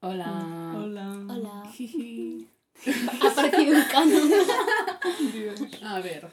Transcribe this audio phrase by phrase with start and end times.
[0.00, 0.74] Hola.
[0.76, 1.24] Hola.
[1.28, 1.62] Hola.
[2.86, 4.30] Ha aparecido un canon.
[5.82, 6.28] A ver.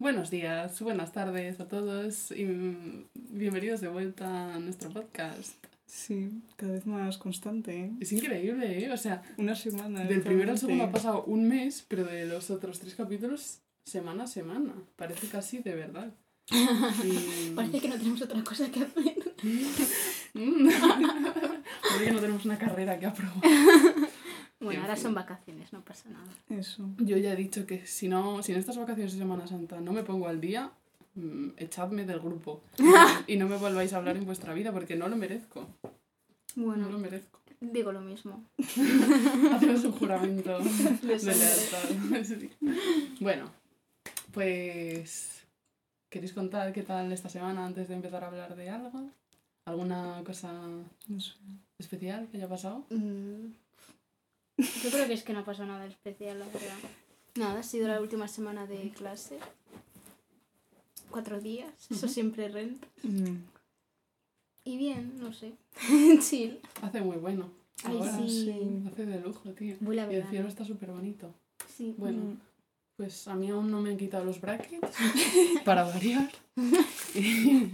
[0.00, 5.54] Buenos días, buenas tardes a todos y mm, bienvenidos de vuelta a nuestro podcast.
[5.86, 7.92] Sí, cada vez más constante, ¿eh?
[8.00, 8.90] Es increíble, ¿eh?
[8.92, 10.02] O sea, Una semana.
[10.04, 14.24] del primero al segundo ha pasado un mes, pero de los otros tres capítulos, semana
[14.24, 14.72] a semana.
[14.96, 16.12] Parece casi de verdad.
[17.04, 19.14] Y- Parece que no tenemos otra cosa que hacer.
[21.90, 21.92] Mm.
[21.92, 23.34] Parece que no tenemos una carrera que aprobar.
[24.62, 25.04] Bueno, En ahora fin.
[25.04, 26.26] son vacaciones, no pasa nada.
[26.50, 26.86] Eso.
[26.98, 29.90] Yo ya he dicho que si no, si en estas vacaciones de Semana Santa no
[29.94, 30.70] me pongo al día,
[31.14, 32.60] mm, echadme del grupo.
[33.26, 35.66] y no me volváis a hablar en vuestra vida porque no lo merezco.
[36.56, 37.40] No lo Bueno, merezco.
[37.58, 38.44] digo lo mismo.
[38.58, 42.24] Hacemos un juramento de Les lealtad.
[42.24, 42.50] Sí.
[43.18, 43.50] Bueno,
[44.32, 45.42] pues.
[46.10, 49.08] ¿Queréis contar qué tal esta semana antes de empezar a hablar de algo?
[49.64, 50.52] ¿Alguna cosa
[51.08, 51.32] No sé.
[51.80, 52.84] Especial que haya pasado?
[52.90, 53.46] Mm,
[54.84, 56.76] Yo creo que es que no pasó nada especial, la verdad.
[57.36, 59.38] Nada, ha sido la última semana de clase.
[61.10, 62.86] Cuatro días, eso siempre renta.
[63.02, 63.36] Mm,
[64.64, 65.52] Y bien, no sé.
[66.20, 66.60] Chill.
[66.82, 67.50] Hace muy bueno.
[67.82, 68.18] Ay, Ahora.
[68.28, 68.82] sí.
[68.86, 69.76] Hace de lujo, tío.
[69.80, 71.32] Voy la Y el cielo está súper bonito.
[71.76, 71.94] Sí.
[71.96, 72.38] Bueno, mm,
[72.96, 74.94] pues a mí aún no me han quitado los brackets,
[75.64, 76.30] para variar.
[77.14, 77.70] Y,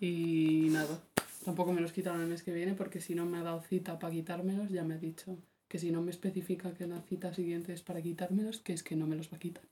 [0.00, 0.98] y nada,
[1.44, 3.98] tampoco me los quitaron el mes que viene porque si no me ha dado cita
[3.98, 5.36] para quitármelos, ya me ha dicho
[5.68, 8.96] que si no me especifica que la cita siguiente es para quitármelos, que es que
[8.96, 9.64] no me los va a quitar.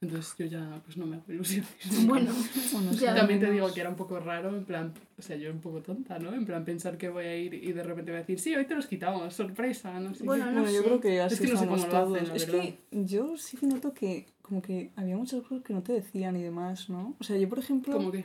[0.00, 1.68] Entonces yo ya pues no me hago ilusiones.
[2.06, 2.30] Bueno,
[2.72, 3.16] Bueno, Ya.
[3.16, 5.82] También te digo que era un poco raro, en plan, o sea, yo un poco
[5.82, 6.32] tonta, ¿no?
[6.32, 8.64] En plan, pensar que voy a ir y de repente voy a decir, sí, hoy
[8.64, 10.22] te los quitamos, sorpresa, no sé.
[10.22, 10.84] Bueno, no Bueno, yo sé.
[10.84, 12.30] creo que así Es que no sé cómo lo hacen, todos.
[12.42, 12.62] es verdad.
[12.62, 16.36] que yo sí que noto que como que había muchas cosas que no te decían
[16.36, 17.16] y demás, ¿no?
[17.18, 18.24] O sea, yo por ejemplo, Como que,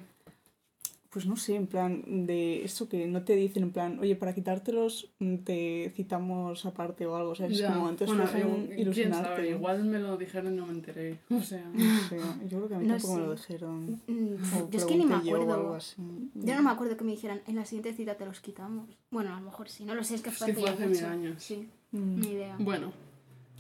[1.14, 4.34] pues no sé, en plan de eso que no te dicen en plan, oye, para
[4.34, 8.80] quitártelos mm, te citamos aparte o algo, o sea, es ya, como antes bueno, quién
[8.80, 9.30] ilusionarte.
[9.30, 11.64] sabe, igual me lo dijeron y no me enteré, o sea...
[11.72, 12.18] No sé,
[12.50, 13.54] yo creo que a mí No tampoco me lo sé.
[13.54, 14.02] dijeron.
[14.08, 15.76] mm, O yo es que ni me pregunté yo algo acuerdo.
[15.76, 15.96] así.
[16.34, 18.90] Yo no me acuerdo que me dijeran, en la siguiente cita te los quitamos.
[19.12, 20.88] Bueno, a lo mejor sí, no lo sé, es que Es fue hace fue hace
[20.88, 21.44] mil años.
[21.44, 22.20] Sí, Mm.
[22.22, 22.56] ni idea.
[22.60, 22.92] Bueno,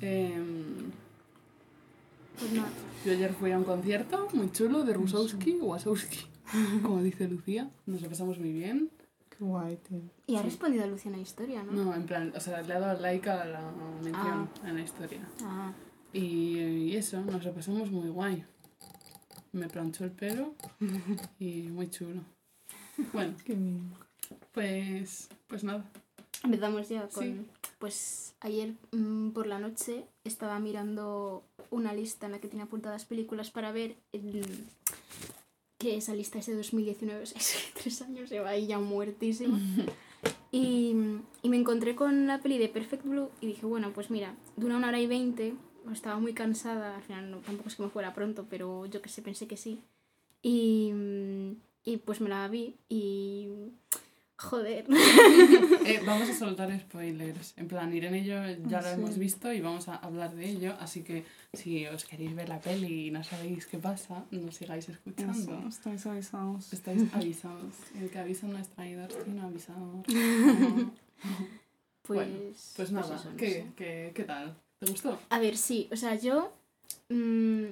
[0.02, 0.90] em,
[2.40, 2.70] Pues nada.
[3.06, 6.25] yo ayer fui a un concierto muy chulo de Rusowski, Wasowski,
[6.84, 8.90] como dice Lucía, nos lo pasamos muy bien.
[9.30, 10.02] Qué guay, tío.
[10.28, 10.46] Y ha Sí.
[10.46, 11.72] respondido a Luciana Historia, ¿no?
[11.72, 13.72] No, en plan, o sea, le ha dado like a la
[14.04, 15.28] mención en la historia.
[15.44, 15.72] Ah,
[16.14, 18.46] Y, y eso, nos lo pasamos muy guay.
[19.52, 20.53] Me planchó el pelo
[21.40, 22.22] y muy chulo.
[23.12, 23.92] Bueno, Qué bien.
[24.52, 25.84] pues, pues nada.
[26.44, 27.24] empezamos ya con...
[27.24, 27.46] Sí.
[27.80, 33.06] Pues ayer mm, por la noche estaba mirando una lista en la que tenía apuntadas
[33.06, 33.96] películas para ver...
[34.12, 34.66] el-
[35.84, 38.80] que esa lista es de 2019, o sea, es que tres años lleva ahí ya
[38.80, 39.60] muertísima.
[40.54, 40.96] Y,
[41.42, 44.78] y me encontré con la peli de Perfect Blue y dije, bueno, pues mira, dura
[44.78, 45.56] una hora y veinte,
[45.92, 49.10] estaba muy cansada, al final no, tampoco es que me fuera pronto, pero yo que
[49.10, 49.82] sé, pensé que sí.
[50.44, 50.94] Y,
[51.84, 53.50] y pues me la vi y...
[54.38, 54.86] Joder.
[55.86, 57.54] Eh, vamos a soltar spoilers.
[57.58, 58.36] En plan, Irene y yo
[58.70, 58.94] ya lo Sí.
[58.94, 60.76] hemos visto y vamos a hablar de ello.
[60.80, 64.90] Así que si os queréis ver la peli y no sabéis qué pasa, no sigáis
[64.90, 65.59] escuchando.
[65.59, 66.74] Eso, estáis avisados.
[66.74, 67.75] Estáis avisados.
[68.00, 70.03] El que avisa no es traidor, sino avisado.
[72.06, 74.58] Pues, Bueno, Pues nada, eso, no ¿qué, qué, qué tal?
[74.78, 75.18] ¿Te gustó?
[75.30, 76.52] A ver, sí, o sea, yo
[77.09, 77.64] mm,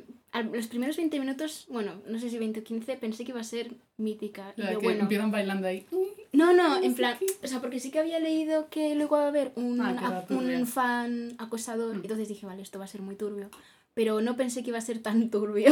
[0.53, 3.43] los primeros 20 minutos, bueno, no sé si 20 o 15, pensé que iba a
[3.43, 4.53] ser mítica.
[4.57, 5.85] Y yo, que bueno, empiezan bailando ahí.
[6.33, 9.29] no, no, en plan, o sea, porque sí que había leído que luego iba a
[9.29, 12.01] haber un, Ah, a- un fan acosador, Mm.
[12.01, 13.49] entonces dije, vale, esto va a ser muy turbio.
[13.93, 15.69] Pero no pensé que iba a ser tan turbio.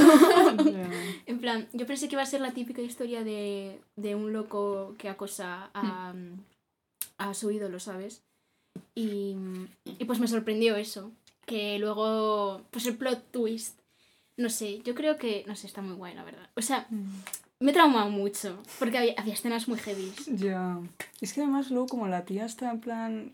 [1.25, 4.95] En plan, yo pensé que iba a ser la típica historia de, de un loco
[4.97, 6.13] que acosa a,
[7.17, 8.21] a su ídolo, ¿sabes?
[8.95, 9.35] Y,
[9.97, 11.11] y pues me sorprendió eso.
[11.49, 13.79] Que luego, pues el plot twist.
[14.37, 16.47] No sé, yo creo que, no sé, está muy guay, la verdad.
[16.55, 16.87] O sea,
[17.59, 20.13] me he traumado mucho, porque había, había escenas muy heavy.
[20.27, 20.79] Ya.
[21.19, 23.33] Es que además luego como la tía está en plan,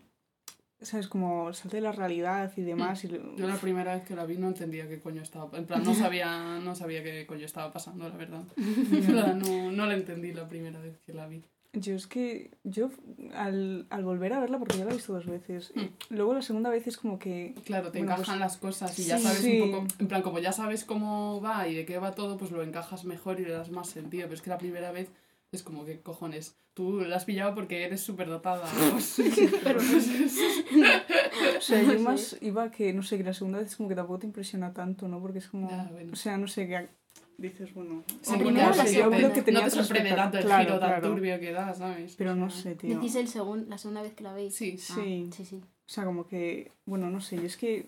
[0.80, 1.08] ¿sabes?
[1.08, 3.04] Como salte de la realidad y demás.
[3.04, 3.08] Y...
[3.08, 5.58] Yo la primera vez que la vi no entendía qué coño estaba.
[5.58, 8.44] En plan, no sabía, no sabía qué coño estaba pasando, la verdad.
[9.36, 11.44] No, no la entendí la primera vez que la vi.
[11.78, 12.88] Yo es que yo
[13.34, 16.14] al, al volver a verla, porque ya la he visto dos veces, Mm.
[16.14, 17.54] luego la segunda vez es como que...
[17.66, 19.60] Claro, te Bueno, encajan pues- las cosas y ya sabes Sí.
[19.60, 19.86] un poco.
[19.98, 23.04] En plan, como ya sabes cómo va y de qué va todo, pues lo encajas
[23.04, 24.24] mejor y le das más sentido.
[24.24, 25.10] Pero es que la primera vez
[25.52, 26.56] es como que cojones.
[26.72, 28.66] Tú la has pillado porque eres súper dotada.
[28.76, 30.38] Pero pues
[31.58, 33.94] O sea, yo más iba que, no sé, que la segunda vez es como que
[33.94, 35.20] tampoco te impresiona tanto, ¿no?
[35.20, 35.68] Porque es como...
[35.92, 36.12] Bueno.
[36.12, 36.88] O sea, no sé, que
[37.38, 38.02] dices, bueno...
[38.26, 39.16] La hombre, primera no o la yo segunda.
[39.18, 41.08] creo que no tenía te otras sorprende tanto el claro, giro tan claro.
[41.08, 42.14] turbio que da, ¿sabes?
[42.16, 42.94] Pero no O sea, sé, tío.
[42.96, 44.54] Decís el segun, la segunda vez que la veis.
[44.54, 44.76] Sí.
[44.90, 45.30] Ah, Sí.
[45.36, 45.56] sí, sí.
[45.56, 47.86] O sea, como que, bueno, no sé, yo es que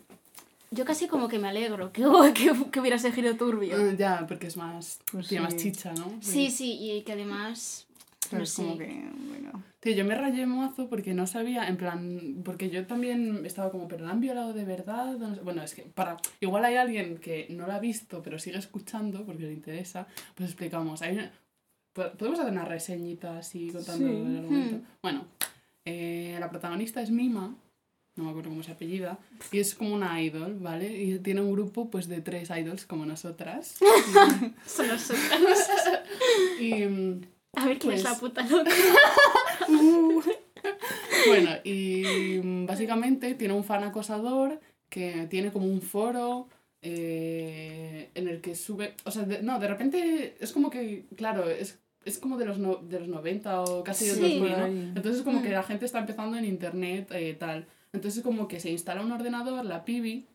[0.70, 2.02] Yo casi como que me alegro que,
[2.34, 3.74] que, que hubiera ese giro turbio.
[3.76, 5.00] Ah, Ya, porque es más.
[5.10, 5.58] Pues tiene más sí.
[5.72, 6.12] chicha, ¿no?
[6.20, 7.86] Sí, sí, y que además.
[8.36, 8.86] No es como sé.
[8.86, 9.62] que, bueno...
[9.80, 13.86] Tío, yo me rayé mazo porque no sabía, en plan, porque yo también estaba como,
[13.88, 15.16] pero la han violado de verdad.
[15.16, 15.40] No sé.
[15.42, 19.24] Bueno, es que para, igual hay alguien que no la ha visto, pero sigue escuchando
[19.24, 21.00] porque le interesa, pues explicamos.
[21.02, 21.32] Hay una-
[21.94, 24.14] podemos hacer una reseñita así contando Sí.
[24.14, 24.76] el argumento.
[24.76, 24.82] Hmm.
[25.02, 25.24] Bueno,
[25.84, 27.54] eh, la protagonista es Mima,
[28.16, 29.18] no me acuerdo cómo se apellida,
[29.52, 30.90] y es como una idol, ¿vale?
[31.02, 33.78] Y tiene un grupo pues de tres idols como nosotras.
[34.66, 35.70] Son nosotras.
[36.60, 37.20] y, mm,
[37.56, 38.70] A ver quién es Pues- la puta loca.
[41.26, 46.48] Bueno, y mm, básicamente tiene un fan acosador que tiene como un foro
[46.82, 48.94] eh, en el que sube.
[49.04, 52.58] O sea, de- no, de repente es como que, claro, es, es como de los,
[52.58, 54.38] no- de los 90 o casi de los Sí.
[54.38, 54.56] 2000, ¿no?
[54.56, 54.92] Por ahí.
[54.96, 55.52] Entonces es como que Mm.
[55.52, 57.66] la gente está empezando en internet, eh, tal.
[57.92, 60.26] Entonces es como que se instala un ordenador, la pibi,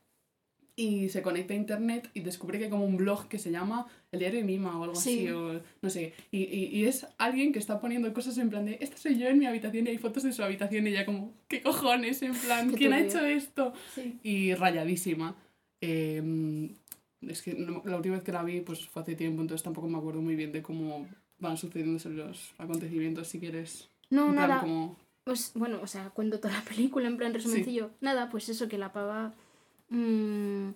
[0.75, 3.85] y se conecta a internet y descubre que hay como un blog que se llama
[4.11, 5.19] El Diario de Mima o algo Sí.
[5.19, 6.13] así, o no sé.
[6.31, 9.27] Y, y, y es alguien que está poniendo cosas en plan de, esta soy yo
[9.27, 12.21] en mi habitación y hay fotos de su habitación y ella como, ¿qué cojones?
[12.23, 13.73] En plan, ¿quién ha hecho esto?
[13.93, 14.17] Sí.
[14.23, 15.35] Y rayadísima.
[15.81, 16.69] Eh,
[17.21, 19.87] es que no- la última vez que la vi pues fue hace tiempo, entonces tampoco
[19.87, 21.07] me acuerdo muy bien de cómo
[21.39, 23.89] van sucediéndose los acontecimientos, si quieres.
[24.09, 24.61] No, en plan, nada.
[24.61, 24.97] como...
[25.25, 27.91] Pues bueno, o sea, cuento toda la película en plan resumencillo.
[28.01, 29.33] Nada, pues eso, que la pava
[29.93, 30.73] mm,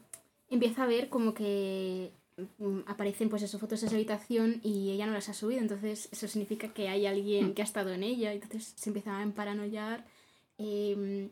[0.49, 2.11] empieza a ver como que
[2.59, 6.09] mm, aparecen pues eso, fotos de esa habitación y ella no las ha subido, entonces
[6.11, 10.05] eso significa que hay alguien que ha estado en ella, entonces se empieza a emparanoiar,
[10.57, 11.29] em,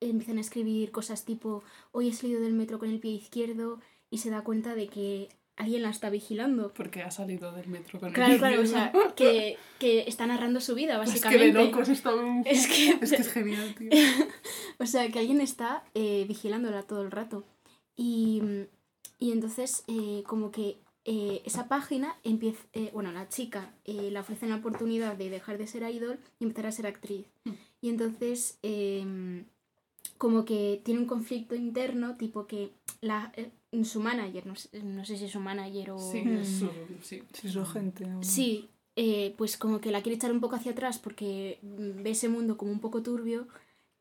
[0.00, 1.62] empiezan a escribir cosas tipo,
[1.92, 5.28] hoy he salido del metro con el pie izquierdo y se da cuenta de que
[5.56, 6.72] alguien la está vigilando.
[6.74, 10.60] Porque ha salido del metro con Claro, el claro, o sea, que, que está narrando
[10.60, 11.58] su vida, Es que básicamente.
[11.58, 13.90] de locos está un- Es que- es que es genial, tío.
[14.78, 17.44] O sea, que alguien está eh, vigilándola todo el rato.
[17.96, 18.42] Y,
[19.18, 22.62] y entonces, eh, como que eh, esa página empieza.
[22.92, 26.72] bueno, la chica le ofrecen la oportunidad de dejar de ser idol y empezar a
[26.72, 27.26] ser actriz.
[27.44, 27.50] Mm.
[27.82, 29.44] Y entonces, em,
[30.18, 32.70] como que tiene un conflicto interno, tipo que
[33.00, 33.32] la,
[33.84, 35.98] su manager, no sé, no sé si es su manager o.
[35.98, 36.70] Sí, es su-
[37.02, 37.22] sí.
[38.18, 42.10] O- Sí, eh, pues como que la quiere echar un poco hacia atrás porque ve
[42.10, 43.48] ese mundo como un poco turbio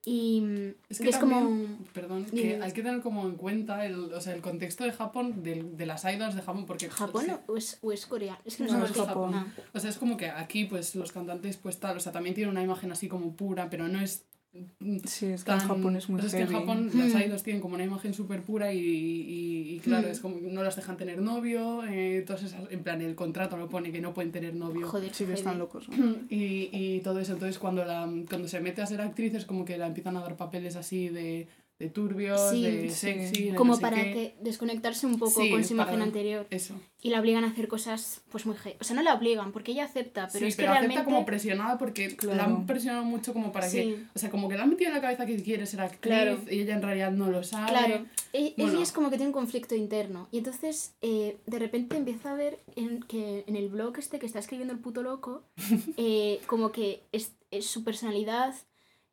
[0.03, 1.77] y mm, Es y que es como...
[1.93, 5.43] perdón, que hay que tener como en cuenta el, o sea, el contexto de Japón,
[5.43, 6.89] de, de las idols de Japón, porque...
[6.89, 8.39] ¿Japón sí, o es, o es coreano?
[8.43, 8.91] Es que no, es.
[8.91, 9.35] Japón.
[9.35, 9.53] Ah.
[9.73, 12.51] O sea, es como que aquí, pues, los cantantes, pues tal, o sea, también tienen
[12.51, 14.25] una imagen así como pura, pero no es...
[14.53, 16.47] mm, Sí, es que en Japón es muy sea, es que en.
[16.59, 20.11] Japón las idols tienen como una imagen súper pura y, y, y claro, Hmm.
[20.11, 23.69] es como no las dejan tener novio, eh, todas esas, en plan, el contrato lo
[23.69, 24.87] pone que no pueden tener novio.
[24.87, 25.87] Joder, Sí que están locos.
[25.89, 26.15] ¿no?
[26.29, 29.65] Y, y todo eso, entonces cuando, la, cuando se mete a ser actriz es como
[29.65, 31.47] que la empiezan a dar papeles así de,
[31.81, 32.95] de turbios, Sí, de sí.
[32.95, 34.13] sexy, de Como no sé para qué.
[34.13, 36.75] que desconectarse un poco Sí, con su imagen anterior Eso.
[37.01, 39.85] y la obligan a hacer cosas pues muy O sea, no la obligan porque ella
[39.85, 40.95] acepta, pero sí, es que pero realmente...
[40.99, 43.83] acepta como presionada porque la han presionado mucho como para que...
[43.83, 44.05] Sí.
[44.15, 46.39] O sea, como que le han metido en la cabeza que quiere ser actriz Claro.
[46.49, 47.69] y ella en realidad no lo sabe.
[47.71, 48.73] Claro, e- Bueno.
[48.73, 52.35] ella es como que tiene un conflicto interno y entonces eh, de repente empieza a
[52.35, 55.43] ver en, que en el blog este que está escribiendo el puto loco,
[55.97, 58.53] eh, como que es, es su personalidad,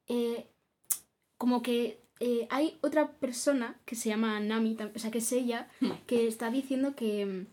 [0.08, 0.44] eh,
[1.36, 5.68] como que eh, hay otra persona que se llama Nami, o sea que es ella,
[6.06, 7.46] que está diciendo que,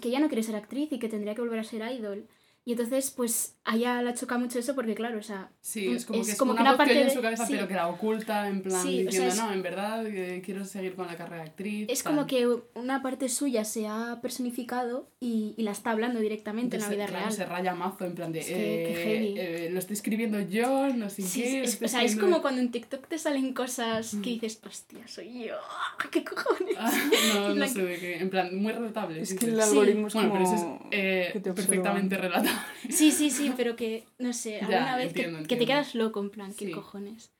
[0.00, 2.26] que ella no quiere ser actriz y que tendría que volver a ser idol.
[2.68, 6.04] Y entonces, pues, a ella la choca mucho eso porque, claro, o sea, Sí, es
[6.04, 7.22] como Es que es como una que una voz que parte oye en de- su
[7.22, 7.52] cabeza sí.
[7.54, 10.42] pero que la oculta en plan Sí, o sea, diciendo, es- no, en verdad eh,
[10.44, 11.86] quiero seguir con la carrera de actriz.
[11.88, 12.14] Es tal".
[12.16, 16.82] como que una parte suya se ha personificado y, y la está hablando directamente en
[16.82, 17.32] la vida claro, real.
[17.36, 19.34] se raya mazo en plan de Es que- qué eh, heavy.
[19.66, 21.84] eh, lo estoy escribiendo yo, no sé Sí, qué.
[21.84, 25.54] o sea, es como cuando en TikTok te salen cosas que dices, hostia, soy yo,
[26.10, 26.74] ¿qué cojones?
[26.78, 26.92] Ah,
[27.34, 28.16] no, no sé de qué.
[28.18, 29.20] En plan, muy relatable.
[29.20, 29.60] Es que el Sí.
[29.60, 30.44] algoritmo es Bueno, como...
[30.44, 32.55] pero eso es eh, que perfectamente relatable.
[32.90, 35.94] Sí, sí, sí, pero que, no sé, Ya, alguna vez que- entiendo, que, te quedas
[35.94, 37.32] loco, en plan, ¿qué cojones?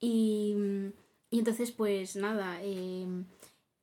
[0.00, 0.54] Y,
[1.30, 3.06] y entonces, pues nada, eh,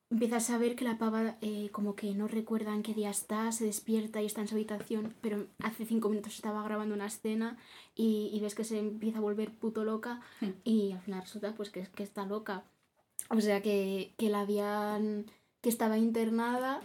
[0.10, 3.52] empiezas a ver que la pava eh, como que no recuerda en qué día está,
[3.52, 7.58] se despierta y está en su habitación, pero hace cinco minutos estaba grabando una escena
[7.96, 10.52] y, y ves que se empieza a volver puto loca Hmm.
[10.64, 12.64] y al final resulta pues que, que está loca.
[13.30, 15.26] O sea, que, que la habían...
[15.62, 16.82] que estaba internada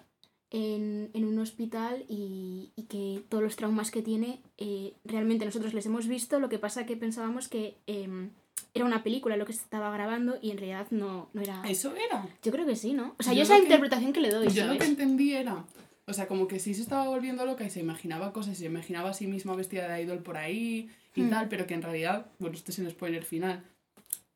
[0.50, 5.74] en, en un hospital y, y que todos los traumas que tiene eh, realmente nosotros
[5.74, 8.30] les hemos visto, lo que pasa que pensábamos que em,
[8.74, 11.62] era una película lo que se estaba grabando y en realidad no, no era...
[11.68, 12.26] Eso era.
[12.42, 13.14] Yo creo que sí, ¿no?
[13.18, 14.78] O sea, yo, Yo esa lo que- interpretación que le doy, Yo lo ¿sabes?
[14.82, 15.64] que entendí era
[16.06, 19.10] O sea, como que sí se estaba volviendo loca y se imaginaba cosas, se imaginaba
[19.10, 21.30] a sí misma vestida de idol por ahí y Hmm.
[21.30, 23.64] tal, pero que en realidad, bueno, este es el spoiler final,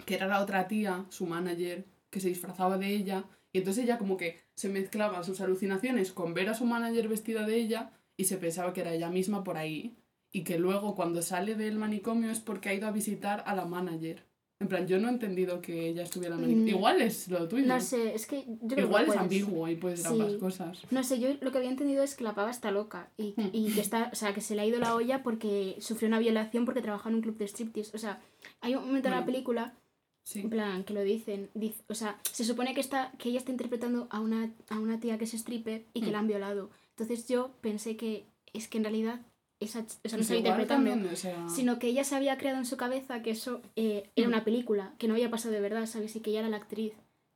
[0.05, 3.99] que era la otra tía, su manager, que se disfrazaba de ella, y entonces ella
[3.99, 8.25] como que se mezclaba sus alucinaciones con ver a su manager vestida de ella y
[8.25, 9.97] se pensaba que era ella misma por ahí,
[10.31, 13.65] y que luego cuando sale del manicomio es porque ha ido a visitar a la
[13.67, 14.25] manager.
[14.61, 16.75] En plan, yo no he entendido que ella estuviera en el manicomio.
[16.75, 16.79] Mm.
[16.79, 17.67] Igual es lo tuyo.
[17.67, 19.21] No sé, es que yo creo Igual que es puedes.
[19.23, 20.39] ambiguo y puede ser ambas Sí.
[20.39, 20.83] cosas.
[20.93, 23.49] No sé, yo lo que había entendido es que la pava está loca y, Hmm.
[23.53, 26.21] y que está, o sea, que se le ha ido la olla porque sufrió una
[26.21, 27.91] violación porque trabajaba en un club de striptease.
[27.97, 28.21] O sea,
[28.61, 29.33] hay un momento en la Bueno.
[29.33, 29.75] película,
[30.25, 30.41] Sí.
[30.41, 33.51] en plan, que lo dicen, dice, o sea, se supone que está, que ella está
[33.51, 36.13] interpretando a una, a una tía que es stripper y que Hmm.
[36.13, 36.71] la han violado.
[36.91, 39.21] Entonces yo pensé que es que en realidad
[39.59, 42.37] esa, o sea, no Pues estaba interpretando, también, o sea, sino que ella se había
[42.39, 44.33] creado en su cabeza que eso eh, era Hmm.
[44.33, 46.15] una película, que no había pasado de verdad, ¿sabes?
[46.17, 46.93] Y que ella era la actriz.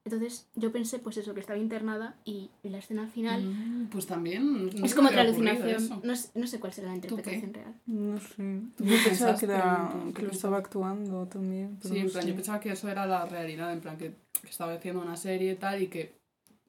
[0.07, 4.67] Entonces yo pensé, pues eso, que estaba internada y la escena final mm, pues también.
[4.67, 6.01] no es como otra alucinación.
[6.05, 7.75] No, sé- no sé cuál será la interpretación real.
[7.87, 8.61] No sé.
[8.77, 11.77] ¿Tú Yo pensaba que, era, ¿Tú qué que lo estaba actuando también.
[11.83, 12.29] Pero Sí, no en plan, sé.
[12.31, 15.53] yo pensaba que eso era la realidad, en plan, que, que estaba haciendo una serie
[15.53, 16.15] y tal, y que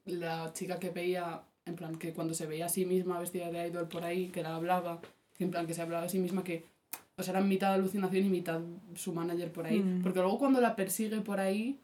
[0.06, 3.68] la chica que veía, en plan, que cuando se veía a sí misma vestida de
[3.68, 5.00] idol por ahí, que la hablaba,
[5.36, 6.64] que en plan, que se hablaba a sí misma, que,
[7.16, 8.60] o sea, era mitad alucinación y mitad
[8.96, 9.78] su manager por ahí.
[9.78, 10.02] Mm.
[10.02, 11.78] Porque luego cuando la persigue por ahí,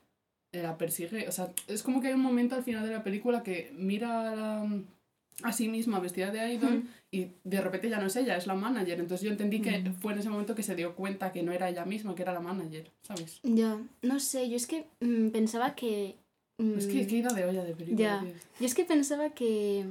[0.62, 3.42] la persigue, o sea, es como que hay un momento al final de la película
[3.42, 4.82] que mira a, la-
[5.42, 6.88] a sí misma vestida de idol Mm.
[7.11, 9.00] y de repente ya no es ella, es la manager.
[9.00, 9.94] Entonces yo entendí que Mm.
[9.94, 12.32] fue en ese momento que se dio cuenta que no era ella misma, que era
[12.32, 13.40] la manager, ¿sabes?
[13.42, 16.14] Ya, no sé, yo es que mm, pensaba que...
[16.58, 18.23] mm, Es que, que ida de olla de película.
[18.25, 18.32] Ya.
[18.61, 19.84] Yo es que pensaba que,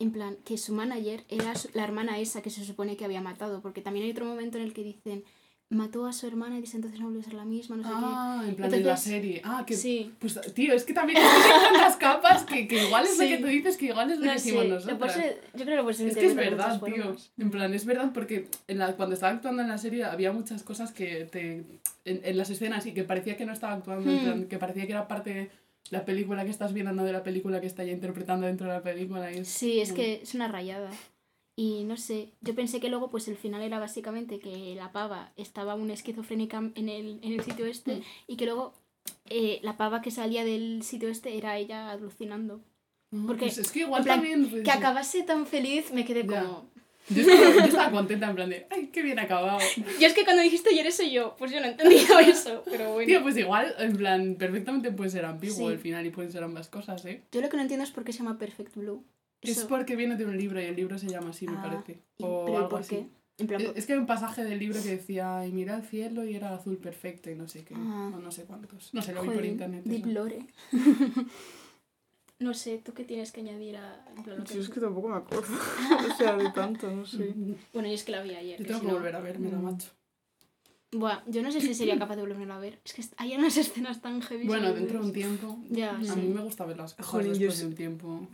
[0.00, 3.60] en plan, que su manager era la hermana esa que se supone que había matado,
[3.62, 5.22] porque también hay otro momento en el que dicen,
[5.70, 7.88] mató a su hermana y dice entonces no vuelve a ser la misma, no sé
[7.92, 9.42] Ah, en plan de la Entonces- serie.
[9.44, 9.74] Ah, qué.
[9.74, 9.78] que.
[9.80, 10.12] Sí.
[10.18, 13.22] Pues, tío, es que también hay tantas capas que, que igual es Sí.
[13.22, 14.98] lo que tú dices, que igual es lo No que nosotras.
[14.98, 16.96] puede ser- yo creo que ser Es que es verdad, tío.
[17.04, 17.30] formas.
[17.36, 20.62] En plan, es verdad porque en la, cuando estaba actuando en la serie había muchas
[20.62, 21.64] cosas que te.
[22.06, 24.24] En, en las escenas y que parecía que no estaba actuando, en Hmm.
[24.24, 25.50] plan, que parecía que era parte de
[25.90, 28.72] la película que estás viendo, no de la película que está ya interpretando dentro de
[28.72, 29.30] la película.
[29.30, 30.88] Es Sí, es que es una rayada.
[31.60, 35.32] Y no sé, yo pensé que luego pues el final era básicamente que la pava
[35.36, 38.02] estaba una esquizofrénica en el, en el sitio este Mm.
[38.28, 38.74] y que luego
[39.28, 42.60] eh, la pava que salía del sitio este era ella alucinando.
[43.12, 44.62] Ah, porque, pues es que igual en plan, también.
[44.62, 46.42] Que acabase tan feliz me quedé Ya.
[46.44, 46.70] como...
[47.10, 49.58] Yo estaba, yo estaba contenta en plan de, ay, qué bien acabado.
[50.00, 52.92] Yo es que cuando dijiste ayer eso yo, pues yo no he entendido eso, pero
[52.92, 53.06] bueno.
[53.08, 55.72] Tío, pues igual, en plan, perfectamente puede ser ambiguo Sí.
[55.72, 57.22] el final y pueden ser ambas cosas, ¿eh?
[57.32, 59.02] Yo lo que no entiendo es por qué se llama Perfect Blue.
[59.42, 61.62] Es Eso- porque viene de un libro y el libro se llama así, me Ah,
[61.62, 62.02] parece.
[62.18, 62.96] y- O pero ¿y algo por así.
[62.96, 63.06] qué?
[63.40, 65.82] En plan, Es, es que hay un pasaje del libro que decía, y mira el
[65.84, 68.10] cielo y era azul perfecto y no sé qué, Ah.
[68.14, 68.92] o no sé cuántos.
[68.92, 69.84] No sé, lo vi por internet.
[69.84, 70.12] Deep eso.
[70.12, 70.46] Lore.
[72.40, 74.80] no sé, ¿tú qué tienes que añadir a en plan, lo que Yo es que
[74.80, 75.46] tampoco me acuerdo.
[76.12, 77.32] o sea, de tanto, no sé.
[77.72, 78.58] Bueno, yo es que la vi ayer.
[78.58, 79.62] Yo que tengo si que no- volver a verme, Mm.
[79.62, 79.88] macho.
[80.90, 82.80] Buah, yo no sé si sería capaz de volverme a ver.
[82.84, 84.46] Es que hay unas escenas tan heavy.
[84.46, 85.58] Bueno, dentro de un tiempo.
[85.68, 86.20] Ya, A sí.
[86.20, 88.28] mí me gusta ver las cosas Jolín, yo después sí- de un tiempo.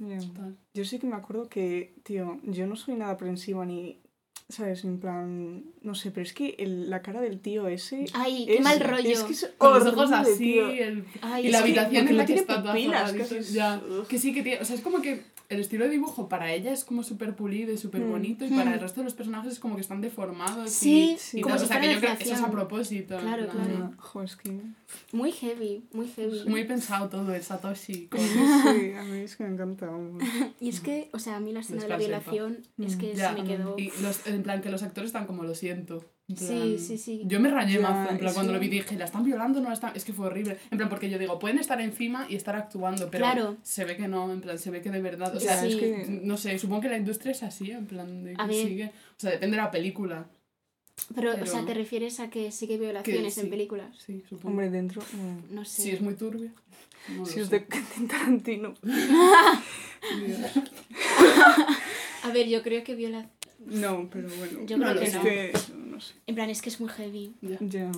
[0.74, 3.98] Yo sí que me acuerdo que, tío, yo no soy nada aprensiva ni,
[4.48, 4.84] ¿sabes?
[4.84, 8.04] En plan, no sé, pero es que el- la cara del tío ese...
[8.12, 9.08] Ay, qué es- mal rollo.
[9.10, 12.16] Es que es Con los ojos así, el Ay, Y la que- habitación porque en
[12.18, 13.82] la que tiene está pupilas, que es- ya.
[14.08, 14.60] Que sí, que tiene...
[14.60, 17.72] O sea, es como que el estilo de dibujo para ella es como súper pulido
[17.72, 18.10] y súper Mm.
[18.10, 18.56] bonito y Mm.
[18.56, 21.38] para el resto de los personajes es como que están deformados Sí, y, sí.
[21.38, 21.58] y como tal.
[21.60, 23.18] si O sea, que yo creo que eso es a propósito.
[23.18, 23.92] Claro, claro.
[23.98, 24.58] Jo, es que...
[25.12, 26.44] Muy heavy, muy heavy.
[26.48, 28.06] Muy pensado todo, el Satoshi.
[28.08, 29.90] con- Sí, a mí es que me encanta.
[30.60, 32.98] Y es que, o sea, a mí la escena de la violación es Mm.
[33.00, 33.74] que Ya, se me quedó...
[33.78, 36.04] Y los, en plan que los actores están como lo siento.
[36.34, 37.22] Sí, sí, sí.
[37.26, 39.62] Yo me rayé mazo, en plan, cuando lo que- vi dije, ¿la están violando o
[39.62, 39.92] no la están?
[39.94, 40.56] Es que fue horrible.
[40.70, 43.56] En plan, porque yo digo, pueden estar encima y estar actuando, pero Claro.
[43.62, 45.36] se ve que no, en plan, se ve que de verdad.
[45.36, 46.06] O sea, es que...
[46.22, 48.66] no sé, supongo que la industria es así, en plan, de A que ver.
[48.66, 48.86] sigue.
[48.86, 50.26] O sea, depende de la película.
[51.14, 53.40] Pero, o sea, te refieres a que sí que hay violaciones sí.
[53.40, 53.94] en películas.
[53.98, 54.48] Sí, supongo.
[54.50, 55.02] Hombre, dentro...
[55.18, 55.42] no.
[55.56, 55.82] No sé.
[55.82, 56.52] Si es muy turbio.
[57.16, 57.58] No Si es sé.
[57.58, 58.74] de Quentin Tarantino.
[62.22, 63.28] A ver, yo creo que viola...
[63.66, 64.60] No, pero bueno.
[64.66, 65.83] Yo No creo lo que no.
[65.94, 65.96] Que...
[65.96, 66.14] No sé.
[66.26, 67.34] En plan, es que es muy heavy.
[67.40, 67.56] Ya.
[67.60, 67.90] Ya.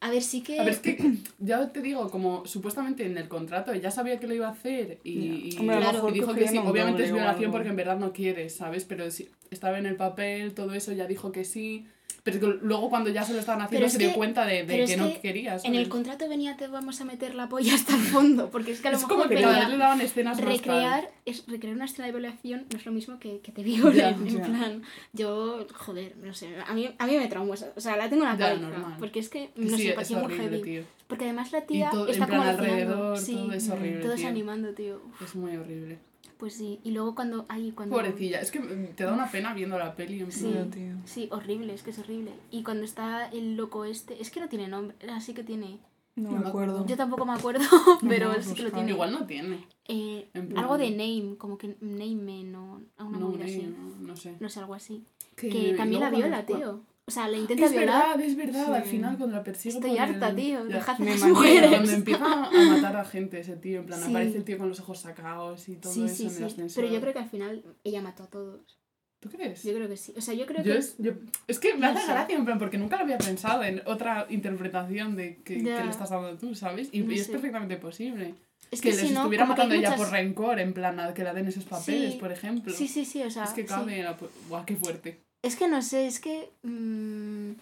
[0.00, 0.60] A ver, sí que...
[0.60, 0.96] A ver, es que
[1.38, 4.98] ya te digo, como supuestamente en el contrato ella sabía que lo iba a hacer
[5.02, 5.10] y,
[5.54, 6.54] y- Hombre, lo y dijo cogía que sí.
[6.54, 8.84] nombre Obviamente es violación porque en verdad no quiere, ¿sabes?
[8.84, 11.86] Pero si estaba en el papel, todo eso, ya dijo que sí.
[12.24, 14.82] Pero luego cuando ya se lo estaban haciendo Pero se dio que- cuenta de, que
[14.82, 15.56] es no que quería.
[15.64, 18.80] En el contrato venía te vamos a meter la polla hasta el fondo, porque es
[18.80, 21.86] que a lo es mejor como que venía le daban escenas recrear, es, recrear una
[21.86, 24.82] escena de violación no es lo mismo que, que te violen, en plan,
[25.14, 28.28] yo, joder, no sé, a mí, a mí me traumó, o sea, la tengo en
[28.30, 28.96] la Ya, cabeza, normal.
[28.98, 30.82] porque es que, no sí, sé, pareció muy heavy, tío.
[31.06, 34.26] porque además la tía todo, está en plan como alrededor, sí, todo es horrible.
[34.26, 35.98] animando, tío, Uf, Es muy horrible.
[36.38, 37.44] Pues sí, y luego cuando...
[37.48, 37.94] Ay, cuando...
[37.96, 40.20] Pobrecilla, es que mm, te da una pena viendo la peli.
[40.20, 40.50] En Sí.
[40.52, 40.94] plan, tío.
[41.04, 42.32] Sí, horrible, es que es horrible.
[42.50, 45.80] Y cuando está el loco este, es que no tiene nombre, así que tiene...
[46.14, 46.48] No No me acuerdo.
[46.72, 46.86] acuerdo.
[46.86, 47.60] Yo tampoco me acuerdo,
[48.08, 48.90] pero no, sí que lo tiene.
[48.90, 49.64] Igual no tiene.
[49.86, 53.62] Eh, algo de name, como que name man o una No, movida así.
[53.62, 54.36] no, no sé.
[54.40, 55.04] No sé, algo así.
[55.36, 56.80] Que, Que también la viola, tío.
[57.08, 58.16] O sea, le intenta Es violar.
[58.18, 58.74] verdad, es verdad.
[58.74, 59.76] Al final, cuando la persigue.
[59.76, 60.64] Estoy harta, el- tío.
[60.66, 61.18] Dejad las imagino.
[61.34, 61.92] Cuando mujeres.
[61.94, 64.10] empieza a matar a gente ese tío, en plan, Sí.
[64.10, 66.36] aparece el tío con los ojos sacados y todo Sí, eso sí, en sí.
[66.38, 66.82] el ascensor.
[66.84, 68.78] Pero yo creo que al final ella mató a todos.
[69.20, 69.62] ¿Tú crees?
[69.64, 70.12] Yo creo que sí.
[70.16, 70.78] O sea, yo creo Yo que.
[70.78, 71.12] es, yo-
[71.46, 75.16] es que me hace gracia, en plan, porque nunca lo había pensado en otra interpretación
[75.16, 76.88] de que, le estás dando tú, ¿sabes?
[76.92, 78.34] Y, No y es perfectamente posible.
[78.70, 79.20] Es que, que, les no.
[79.20, 82.18] estuviera matando ella muchas- por rencor, en plan, a que le den esos papeles, Sí.
[82.18, 82.72] por ejemplo.
[82.72, 83.44] Sí, sí, sí, o sea.
[83.44, 83.68] es que sí.
[83.68, 84.02] cabe.
[84.02, 84.16] la
[84.48, 85.20] Buah, qué fuerte.
[85.42, 86.50] Es que no sé, es que.
[86.62, 87.52] mm,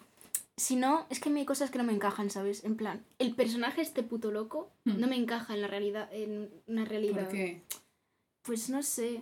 [0.59, 2.64] si no, es que me hay cosas que no me encajan, ¿sabes?
[2.64, 4.99] En plan, el personaje este puto loco Hmm.
[5.00, 7.25] no me encaja en la realidad, en una realidad.
[7.25, 7.62] ¿Por qué?
[8.42, 9.21] Pues no sé.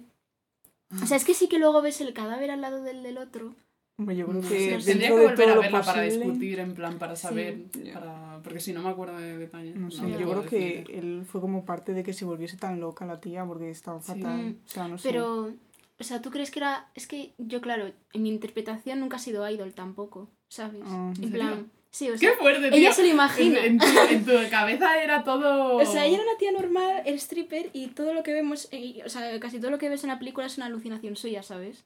[1.02, 3.54] O sea, es que sí que luego ves el cadáver al lado del del otro.
[3.98, 6.74] Hombre, yo creo No que sé, dentro Tendría que volver a verla para discutir, en
[6.74, 7.22] plan, para Sí.
[7.22, 7.62] saber.
[7.92, 8.40] Para...
[8.44, 9.72] Porque si no me acuerdo de detalle.
[9.74, 12.78] No sé, te yo creo que él fue como parte de que se volviese tan
[12.80, 14.12] loca la tía porque estaba Sí.
[14.12, 14.36] fatal.
[14.44, 15.08] Mm, O sea, no sé.
[15.08, 15.52] Pero,
[15.98, 16.90] o sea, ¿tú crees que era...?
[16.94, 20.82] Es que yo, claro, en mi interpretación nunca ha sido idol tampoco, ¿sabes?
[20.84, 21.12] Ah.
[21.16, 21.70] en ¿En plan...
[21.90, 22.76] Sí, o ¡Qué sea, fuerte, tío!
[22.76, 23.60] ella se lo imagina.
[23.64, 25.76] En, en tu, en tu cabeza era todo.
[25.76, 29.00] O sea, ella era una tía normal, el stripper, y todo lo que vemos, eh,
[29.06, 31.84] o sea, casi todo lo que ves en la película es una alucinación suya, ¿sabes?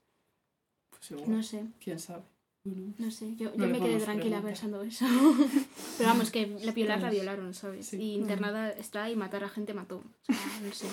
[0.88, 1.26] Pues seguro.
[1.30, 2.22] No sé, ¿Quién sabe?
[2.64, 3.36] Bueno, no sé.
[3.36, 4.44] Yo, No yo me quedé tranquila preguntar.
[4.44, 5.04] pensando eso.
[5.98, 7.86] Pero vamos, que la violar la violaron, ¿sabes?
[7.88, 7.98] Sí.
[7.98, 10.02] Y internada está y matar a gente mató.
[10.28, 10.86] O sea, no sé.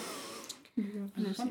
[1.16, 1.44] No sé.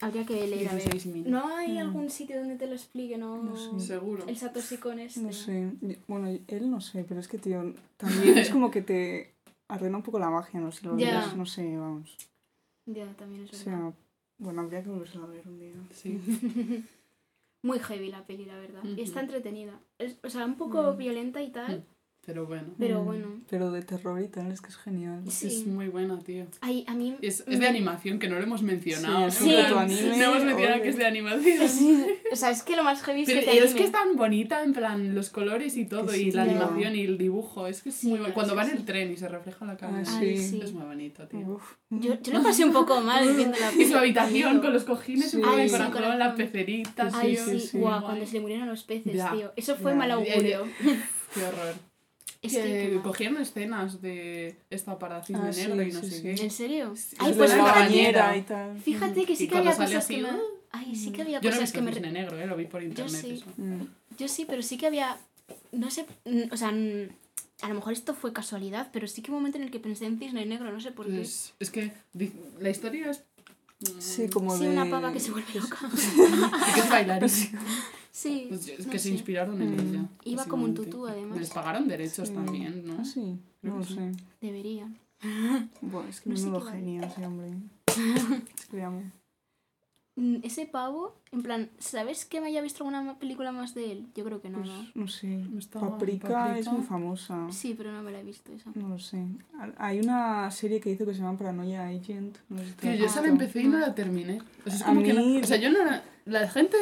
[0.00, 0.82] Habría que leer a ver.
[0.82, 1.30] 16 mil.
[1.30, 1.78] ¿No hay Mm.
[1.78, 3.42] algún sitio donde te lo explique, no?
[3.42, 3.86] No sé.
[3.86, 4.24] Seguro.
[4.26, 5.20] El Satoshi Kon este.
[5.20, 5.72] No sé.
[6.06, 9.32] Bueno, él no sé, pero es que, tío, también es como que te
[9.68, 10.70] arruina un poco la magia, ¿no?
[10.70, 11.20] Si lo Ya.
[11.20, 12.14] ves, no sé, vamos.
[12.86, 13.64] Ya, también es O verdad.
[13.64, 13.92] sea,
[14.38, 15.72] bueno, habría que volverse a ver un día.
[15.92, 16.20] Sí.
[17.62, 18.84] Muy heavy la peli, la verdad.
[18.84, 19.80] Y está entretenida.
[19.98, 20.96] Es- o sea, un poco Mm.
[20.98, 21.84] violenta y tal.
[22.26, 22.74] Pero bueno.
[22.76, 23.26] Pero Mm, bueno.
[23.48, 25.22] Pero de terror y tal, es que es genial.
[25.30, 25.46] Sí.
[25.46, 26.44] Es muy buena, tío.
[26.60, 27.14] Ay, a mí...
[27.22, 29.30] Es, es de animación, que no lo hemos mencionado.
[29.30, 30.82] Sí, es puto plan, anime, No hemos mencionado ole.
[30.82, 31.68] que es de animación.
[31.68, 33.78] Sí, o sea, es que lo más heavy es Pero que te es anime.
[33.78, 37.02] que es tan bonita, en plan, los colores y todo, y sí, la animación y
[37.02, 37.66] el dibujo.
[37.68, 38.34] Es que es Sí, muy bueno.
[38.34, 38.76] Cuando sí, va en sí.
[38.76, 40.02] el tren y se refleja la cara.
[40.04, 40.48] Ah, Ay, sí.
[40.48, 40.60] sí.
[40.64, 41.40] Es muy bonito, tío.
[41.46, 41.74] Uf.
[41.90, 45.30] Yo, yo lo pasé un poco mal viendo la Y su habitación con los cojines,
[45.30, 45.36] Sí.
[45.36, 47.44] un poco Ay, de sí, corazón, las peceritas, Ay, tío.
[47.44, 47.78] sí, sí, sí.
[47.78, 49.52] guau, cuando se le murieron los peces, tío.
[49.54, 50.64] Eso fue mal augurio.
[51.34, 51.74] Qué horror.
[52.42, 56.10] Es que, que, cogieron escenas de esta para Cisne Ah, sí, Negro y no sí,
[56.10, 56.22] sé sí.
[56.22, 56.44] qué.
[56.44, 56.94] ¿En serio?
[56.96, 58.36] Sí, Ay, es pues la bañera bañera.
[58.36, 58.80] y tal.
[58.80, 60.28] fíjate que sí que había cosas así, que me...
[60.72, 61.92] Ay, sí que había Yo no he cosas visto que me...
[61.92, 63.20] Cisne Negro, eh, lo vi por internet.
[63.20, 63.30] sí.
[63.32, 63.46] eso.
[63.56, 63.82] Mm.
[64.18, 65.16] Yo sí, pero sí que había...
[65.72, 67.08] No sé, mm, o sea, mm,
[67.62, 70.06] a lo mejor esto fue casualidad, pero sí que un momento en el que pensé
[70.06, 71.16] en Cisne Negro, no sé por qué.
[71.16, 71.92] Pues, es que
[72.60, 73.22] la historia es.
[73.80, 74.70] mm, Sí, como Sí, de...
[74.70, 75.78] una pava que se vuelve loca.
[76.70, 77.26] y que es bailarina.
[78.16, 79.14] Sí, Pues es no que se sé.
[79.14, 79.80] inspiraron en Mm.
[79.80, 80.08] ella.
[80.24, 81.38] Iba como un tutú, además.
[81.38, 82.34] Les pagaron derechos Sí.
[82.34, 82.96] también, ¿no?
[83.00, 84.12] Ah, sí, Creo no que lo sé.
[84.40, 84.88] Debería.
[85.82, 86.78] Bueno, es que No sé menudo qué vale.
[86.78, 87.48] genio ese hombre.
[88.56, 89.02] Es que le amo.
[90.18, 94.06] Mm, Ese pavo, en plan, ¿sabes que me haya visto alguna película más de él?
[94.14, 94.86] Yo creo que no, Pues, ¿no?
[94.94, 95.44] no sé.
[95.58, 96.32] Está- Paprika, es
[96.64, 96.72] Paprika.
[96.72, 97.46] muy famosa.
[97.50, 98.70] Sí, pero no me la he visto esa.
[98.74, 99.22] No lo sé.
[99.76, 102.38] Hay una serie que hizo que se llama Paranoia Agent.
[102.48, 104.40] No sé si Que yo esa la empecé y no la terminé.
[104.64, 106.76] O sea, es A como que no- mí- o sea, yo no la, la gente.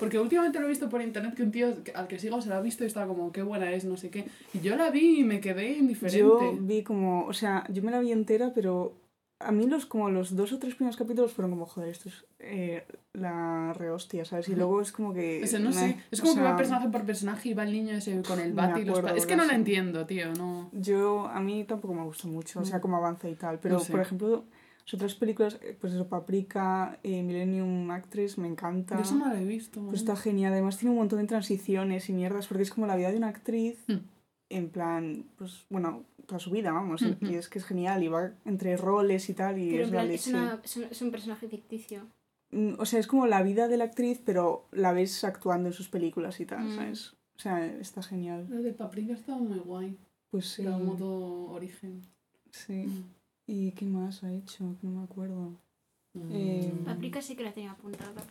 [0.00, 2.56] Porque últimamente lo he visto por internet que un tío al que sigo se la
[2.56, 4.24] ha visto y está como, qué buena es, no sé qué.
[4.52, 6.18] Y yo la vi y me quedé indiferente.
[6.18, 8.94] Yo vi como, o sea, yo me la vi entera, pero
[9.40, 12.24] a mí los como los dos o tres primeros capítulos fueron como, joder, esto es
[12.40, 14.48] eh, la rehostia, ¿sabes?
[14.48, 15.40] Y luego es como que...
[15.44, 17.94] O sea, no sé, es como que va personaje por personaje y va el niño
[17.94, 19.56] ese con el bate y los Es que no la sí.
[19.56, 20.70] entiendo, tío, no.
[20.72, 22.80] Yo, a mí tampoco me gusta mucho, o sea, Mm.
[22.80, 23.92] cómo avanza y tal, pero No sé.
[23.92, 24.44] por ejemplo,
[24.84, 28.96] las otras películas, eh, pues eso, Paprika, eh, Millennium Actress, me encanta.
[28.96, 29.80] Yo eso no la he visto.
[29.82, 30.02] Pues ¿eh?
[30.04, 33.10] está genial, además tiene un montón de transiciones y mierdas, porque es como la vida
[33.10, 33.96] de una actriz, Mm.
[34.50, 37.26] en plan, pues bueno, toda su vida, vamos, y- Ujú.
[37.26, 39.94] y es que es genial, y va entre roles y tal, y Pero es en
[39.94, 40.38] la plan, es, leche.
[40.38, 42.06] una, es, un, es un personaje ficticio.
[42.50, 45.72] Mm, O sea, es como la vida de la actriz, pero la ves actuando en
[45.72, 46.76] sus películas y tal, Mm.
[46.76, 47.14] ¿sabes?
[47.36, 48.46] O sea, está genial.
[48.50, 49.96] La de Paprika estaba muy guay.
[50.30, 50.62] Pues sí.
[50.62, 52.02] Era modo origen.
[52.52, 52.86] Sí.
[53.46, 54.76] ¿Y qué más ha hecho?
[54.80, 55.52] Que no me acuerdo.
[56.14, 56.30] Mm.
[56.32, 58.22] Eh, Paprika sí que la tenía apuntada.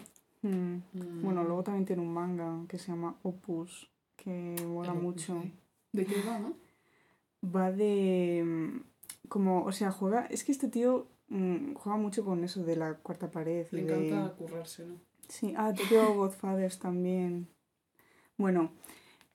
[0.42, 0.50] Mm.
[0.94, 1.22] Mm.
[1.22, 5.38] Bueno, luego también tiene un manga que se llama Opus, que mola mucho.
[5.38, 5.52] Opus,
[5.92, 6.54] ¿De qué va, no?
[7.56, 8.44] Va de...
[8.46, 10.26] mm, Como, o sea, juega...
[10.28, 13.68] Es que este tío mm, juega mucho con eso de la cuarta pared.
[13.72, 14.96] y Le de- encanta currárselo.
[15.30, 17.48] Sí, ah, Tokyo Godfathers también.
[18.38, 18.72] Bueno,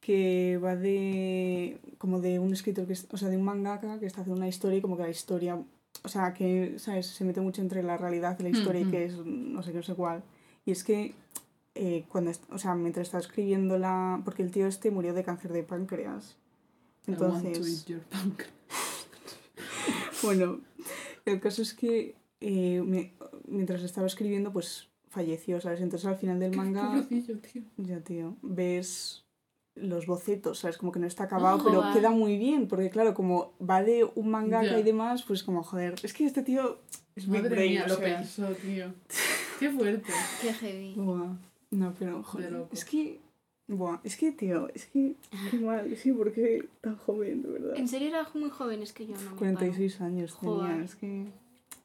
[0.08, 1.78] que va de...
[1.98, 2.94] como de un escritor que...
[2.94, 5.10] es- O sea, de un mangaka que está haciendo una historia y como que la
[5.10, 5.62] historia
[6.04, 7.06] o sea, que, ¿sabes?
[7.08, 9.72] Se mete mucho entre la realidad y la historia Mm, y que es no sé
[9.72, 10.22] qué, no sé cuál.
[10.64, 11.12] Y es que,
[11.74, 14.22] eh, cuando, o sea, mientras estaba escribiendo la...
[14.24, 16.36] Porque el tío este murió de cáncer de páncreas.
[17.06, 18.42] I want to Entonces, eat your punk.
[20.22, 20.60] bueno,
[21.24, 23.12] el caso es que eh, mi-
[23.46, 25.80] mientras estaba escribiendo, pues falleció, ¿sabes?
[25.80, 27.62] Entonces al final del manga, Pobrecillo, tío.
[27.78, 29.24] ya tío, ves
[29.82, 30.76] los bocetos, ¿sabes?
[30.78, 34.04] Como que no está acabado, Ah, pero queda muy bien, porque claro, como va de
[34.14, 34.78] un manga Ya.
[34.78, 36.78] y demás, pues como, joder, es que este tío
[37.16, 38.16] es big Madre brain, mía, o lo sea.
[38.18, 38.92] pensó, tío.
[39.58, 40.12] Qué fuerte.
[40.42, 40.94] Qué heavy.
[40.96, 41.36] Buah.
[41.70, 43.20] No, pero joder, es que...
[43.66, 45.14] Buah, es que, tío, es que...
[45.50, 47.76] Qué mal, sí, porque tan joven, de verdad.
[47.76, 50.68] En serio era muy joven, es que yo no me 46 años Joder.
[50.70, 51.26] tenía, es que...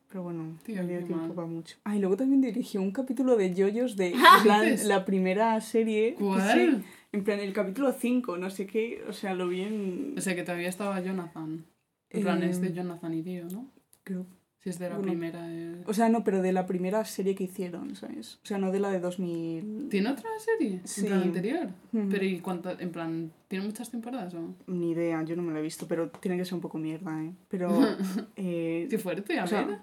[0.08, 1.32] Pero bueno, Tío, tiempo mal.
[1.32, 1.76] para mucho.
[1.84, 4.14] Ah, y luego también dirigió un capítulo de Yoyos de,
[4.86, 6.14] la primera serie.
[6.16, 6.54] que ¿Cuál?
[6.80, 10.16] sí, en plan, el capítulo 5, no sé qué, o sea, lo vi en...
[10.18, 11.66] O sea, que todavía estaba Jonathan.
[12.10, 13.72] En plan, es de Em, Jonathan y Dio, ¿no?
[14.04, 14.26] creo-
[14.60, 15.12] Si es de la bueno.
[15.12, 15.40] primera.
[15.52, 15.84] eh.
[15.88, 18.40] O sea, no, pero de la primera serie que hicieron, ¿sabes?
[18.44, 19.88] O sea, no de la de 2000...
[19.90, 20.80] ¿Tiene otra serie?
[20.86, 21.02] Sí.
[21.02, 21.70] En plan anterior.
[21.92, 22.70] Pero ¿y cuánto?
[22.80, 24.56] En plan, ¿tiene muchas temporadas o?
[24.68, 27.12] Ni idea, yo no me la he visto, pero tiene que ser un poco mierda,
[27.24, 27.34] ¿eh?
[27.50, 27.68] Pero...
[28.38, 29.80] eh, Qué fuerte, a o sea, ver.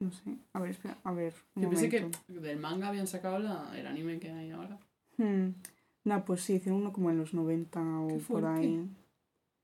[0.00, 1.34] no sé, a ver, espera, a ver.
[1.54, 4.78] un Yo pensé que del manga habían sacado la, el anime que hay ahora.
[5.16, 5.50] Hmm.
[6.04, 8.86] Nah, pues sí, hicieron uno como en los 90 o Qué por ahí.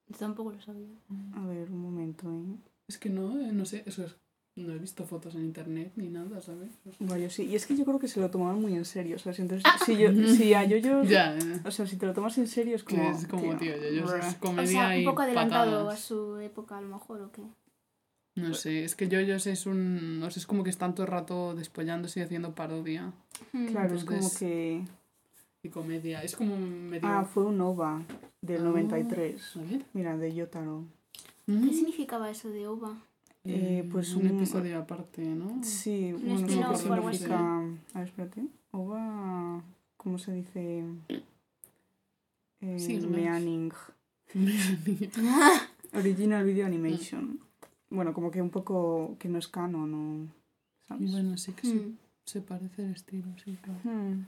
[0.08, 0.88] Yo tampoco lo sabía.
[1.34, 2.56] A ver, un momento, ¿eh?
[2.88, 4.16] Es que no, eh, no sé, eso es.
[4.56, 6.70] No he visto fotos en internet ni nada, ¿sabes?
[6.84, 7.44] O sea, Bueno, yo sí.
[7.44, 9.14] Y es que yo creo que se lo tomaban muy en serio.
[9.16, 12.04] O sea, si, entonces, si, yo, si a yo ya, eh, O sea, si te
[12.06, 13.10] lo tomas en serio es que como...
[13.10, 14.18] es como, tío, yo, yo brr.
[14.18, 16.00] es O comedia sea, un poco adelantado a patadas.
[16.00, 17.42] su época, a lo mejor, ¿o qué?
[18.34, 20.20] No sé, es que yo, yo sé, es un.
[20.24, 23.12] O sea, es como que están todo el rato despollándose y haciendo parodia
[23.52, 23.66] Hmm.
[23.68, 24.82] Claro, es como Entonces- que...
[25.62, 26.22] y comedia.
[26.22, 27.06] Es como medio.
[27.06, 28.02] Ah, fue un OVA
[28.40, 28.64] del Ah.
[28.64, 29.56] 93.
[29.56, 29.84] A ver.
[29.92, 30.84] Mira, de Yotaro.
[31.46, 31.70] ¿Qué Mm.
[31.72, 32.96] significaba eso de OVA?
[33.44, 35.62] Eh, pues un, un- episodio aparte, ¿no?
[35.64, 37.58] Sí, Un bueno, no sé qué significa...
[37.94, 38.42] A ver, espérate.
[38.72, 39.62] OVA...
[39.96, 40.84] ¿Cómo se dice?
[42.62, 43.10] Eh, Siglas.
[43.10, 43.70] meaning.
[45.94, 47.40] Original Video Animation.
[47.90, 50.28] Bueno, como que un poco que no es canon, ¿no?
[50.86, 51.10] ¿Sabes?
[51.12, 51.96] bueno, sí que se, Hmm.
[52.24, 53.80] se parece el estilo, sí, claro.
[53.84, 54.24] Hmm.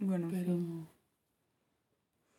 [0.00, 0.58] Bueno, en Pero.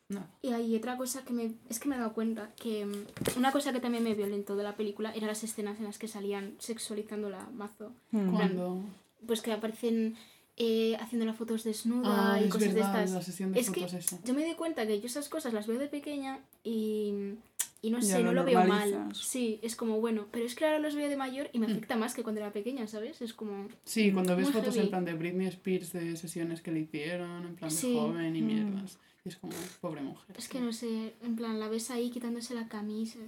[0.09, 0.27] No.
[0.41, 1.53] Y hay otra cosa que me...
[1.69, 2.85] Es que me he dado cuenta que...
[2.85, 5.97] mm, Una cosa que también me violentó de la película eran las escenas en las
[5.97, 7.93] que salían sexualizando la mazo.
[8.11, 8.31] Hmm.
[8.35, 8.83] Cuando.
[9.25, 10.17] Pues que aparecen
[10.57, 13.11] eh, haciendo las fotos desnuda Ah, y es cosas verdad, de estas.
[13.15, 14.21] la sesión de Es que esa.
[14.25, 17.35] Yo me doy cuenta que yo esas cosas las veo de pequeña y,
[17.83, 19.09] y no sé, no lo veo mal.
[19.13, 21.71] Sí, es como bueno, pero es que ahora los veo de mayor y me Mm.
[21.71, 23.21] afecta más que cuando era pequeña, ¿sabes?
[23.21, 23.67] Es como...
[23.85, 24.85] Sí, cuando ves fotos heavy.
[24.85, 27.95] en plan de Britney Spears de sesiones que le hicieron, en plan de Sí.
[27.95, 28.45] joven y Mm.
[28.45, 28.97] mierdas.
[29.23, 30.35] Y es como, pobre mujer.
[30.37, 33.19] Es que no sé, en plan, la ves ahí quitándose la camisa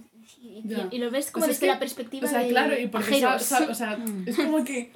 [0.42, 0.88] y, y- Ya.
[0.90, 2.78] y lo ves como O sea, es desde que- la perspectiva O sea, de claro,
[2.78, 3.36] y porque sa-
[3.70, 4.90] o sea, es como que.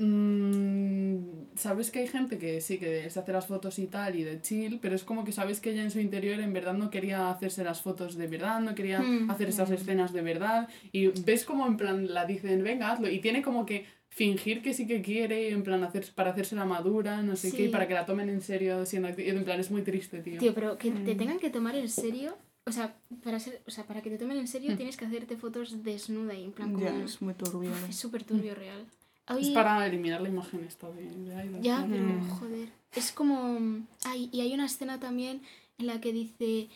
[0.00, 4.22] Mm, sabes que hay gente que sí, que se hace las fotos y tal y
[4.24, 6.90] de chill, pero es como que sabes que ella en su interior en verdad no
[6.90, 9.30] quería hacerse las fotos de verdad, no quería Mm.
[9.30, 9.74] hacer esas Mm.
[9.74, 10.68] escenas de verdad.
[10.92, 13.08] Y ves como en plan la dicen, venga, hazlo.
[13.10, 16.64] Y tiene como que fingir que sí que quiere, en plan hacer, para hacerse la
[16.64, 17.70] madura, no sé qué, y Sí.
[17.72, 20.38] para que la tomen en serio siendo En plan, es muy triste, tío.
[20.38, 21.18] Tío, pero que te Mm.
[21.18, 22.36] tengan que tomar en serio...
[22.66, 24.76] O sea, para ser, o sea, para que te tomen en serio Mm.
[24.76, 26.84] tienes que hacerte fotos desnuda y en plan como...
[26.84, 27.70] Ya, es muy turbio.
[27.88, 28.84] Es súper turbio real.
[29.30, 31.62] Hoy- Es para eliminar la imagen esta de, de.
[31.62, 32.28] Ya, pero Mm.
[32.30, 32.68] joder.
[32.94, 33.58] Es como.
[34.04, 35.42] Ay, y hay una escena también
[35.78, 36.68] en la que dice.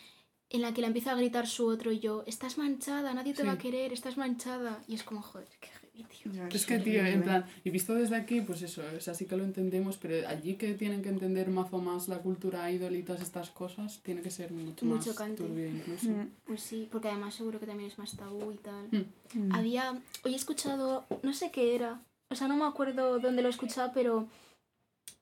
[0.51, 3.53] En la que le empieza a gritar su otro yo: Estás manchada, nadie te va
[3.53, 3.61] a Sí.
[3.63, 4.79] querer, estás manchada.
[4.87, 6.31] Y es como, joder, qué heavy, tío.
[6.31, 9.25] Ya, Es que, tío, en plan, y visto desde aquí, pues eso, o sea, sí
[9.25, 13.01] que lo entendemos, pero allí que tienen que entender mazo más la cultura idol y
[13.01, 15.43] todas estas cosas, tiene que ser mucho, Muy más chocante.
[15.43, 16.09] turbio incluso.
[16.09, 18.87] Mm, Pues sí, porque además seguro que también es más tabú y tal.
[18.91, 19.51] mm.
[19.51, 19.99] Había.
[20.23, 21.05] Hoy he escuchado.
[21.23, 21.99] No sé qué era.
[22.31, 24.27] O sea, no me acuerdo dónde lo he escuchado, pero.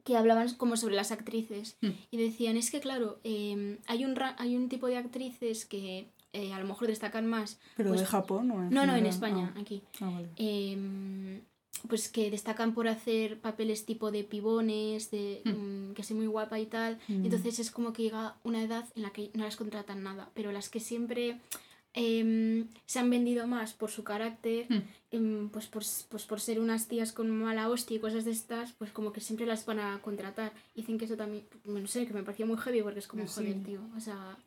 [0.06, 1.78] Que hablaban como sobre las actrices.
[1.82, 1.90] Mm.
[2.12, 6.08] Y decían: Es que, claro, eh, hay, un ra- hay un tipo de actrices que
[6.34, 7.60] eh, a lo mejor destacan más.
[7.78, 9.06] ¿Pero pues- de Japón o en No, no, en?
[9.06, 9.82] España, aquí.
[10.02, 10.30] Ah, ah, vale.
[10.36, 11.42] Em,
[11.88, 15.90] pues que destacan por hacer papeles tipo de pibones, de Mm.
[15.90, 17.00] mm, que soy muy guapa y tal.
[17.08, 17.24] Mm.
[17.26, 20.52] Entonces es como que llega una edad en la que no las contratan nada, pero
[20.52, 21.40] las que siempre
[21.94, 24.82] em, se han vendido más por su carácter, Mm.
[25.12, 28.72] em, pues, por, pues por ser unas tías con mala hostia y cosas de estas,
[28.74, 30.52] pues como que siempre las van a contratar.
[30.76, 33.34] Dicen que eso también, no sé, que me pareció muy heavy porque es como, Sí.
[33.42, 34.38] joder, tío, o sea,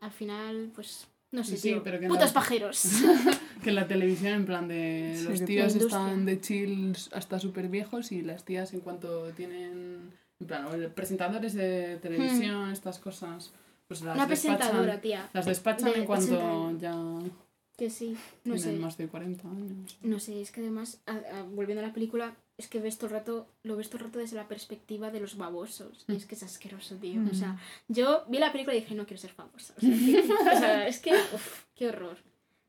[0.00, 2.82] al final, pues, no sé, Sí, tío, pero que putos no- pajeros.
[3.62, 7.38] Que en la televisión, en plan de Sí, los tíos la están de chill hasta
[7.38, 13.52] súper viejos y las tías en cuanto tienen, en plan, presentadores de televisión, estas cosas,
[13.90, 15.28] pues las Una presentadora, tía.
[15.32, 16.80] las despachan de en cuanto 80 años.
[16.80, 17.30] ya...
[17.76, 18.78] que sí, no Tienen sé.
[18.78, 19.98] más de 40 años.
[20.02, 23.06] No sé, es que además, a- a- volviendo a la película, es que ves todo
[23.08, 26.04] el rato, lo ves todo el rato desde la perspectiva de los babosos.
[26.06, 27.20] Y es que es asqueroso, tío.
[27.28, 29.74] O sea, yo vi la película y dije, no quiero ser famosa.
[29.80, 32.16] O sea, o es que, uf, qué horror.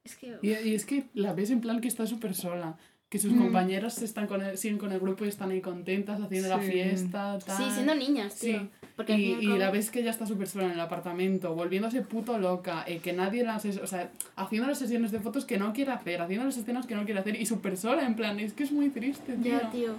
[0.04, 0.40] Es que...
[0.42, 2.78] Y, y es que la ves en plan que está súper sola.
[3.12, 3.40] Que sus Mm.
[3.40, 6.72] compañeras están con el- siguen con el grupo y están ahí contentas haciendo la Sí.
[6.72, 7.58] fiesta, tal.
[7.58, 8.52] Sí, siendo niñas, Sí.
[8.54, 8.70] tío.
[8.96, 11.54] Porque al fin Y, y la ves que ella está súper sola en el apartamento,
[11.54, 13.66] volviéndose puto loca, eh, que nadie las...
[13.66, 16.96] O sea, haciendo las sesiones de fotos que no quiere hacer, haciendo las escenas que
[16.96, 19.60] no quiere hacer y súper sola, en plan, es que es muy triste, tío.
[19.60, 19.94] Ya, tío.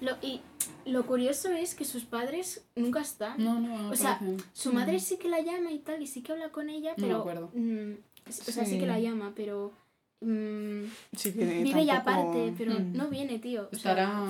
[0.00, 0.40] Lo, y
[0.86, 3.42] lo curioso es que sus padres nunca están.
[3.44, 4.42] No, no, O sea, aparecen.
[4.54, 7.02] Su madre sí que la llama y tal, y sí que habla con ella, No
[7.02, 7.18] me pero...
[7.20, 7.50] acuerdo.
[7.54, 7.92] mm,
[8.26, 8.70] o sea, sí.
[8.72, 8.78] Sí.
[8.78, 9.70] que la llama, pero...
[10.24, 12.96] mm, Sí que vive ya aparte, pero Mm.
[12.96, 13.62] no viene, tío.
[13.72, 14.24] O sea, Estará...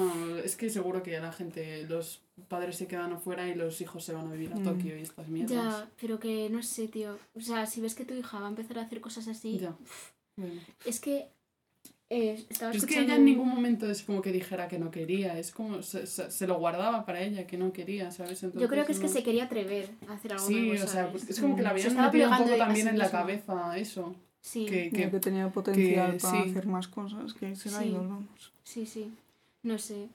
[0.44, 4.12] Es que seguro que la gente, los padres se quedan afuera y los hijos se
[4.12, 4.64] van a vivir a Mm.
[4.64, 5.50] Tokio y estas mierdas.
[5.56, 7.16] ya, pero que no sé, tío.
[7.34, 9.74] O sea, si ves que tu hija va a empezar a hacer cosas así, Ya.
[10.36, 10.60] Bueno.
[10.84, 11.28] es que...
[12.10, 15.38] eh, estaba Es que ella en ningún momento es como que dijera que no quería,
[15.38, 18.40] es como se, se, se lo guardaba para ella, que no quería, ¿sabes?
[18.42, 20.76] Yo Entonces, creo que es que se quería atrever a hacer algo Sí, nuevo, o
[20.76, 21.10] sea, ¿sabes?
[21.12, 24.14] pues es como que la Se habían metido un poco también en la cabeza eso.
[24.46, 26.50] Sí, Que, que, que tenía potencial que para sí.
[26.50, 27.90] hacer más cosas que se la Sí.
[27.96, 28.52] vamos.
[28.62, 29.10] sí, sí.
[29.62, 30.08] No sé.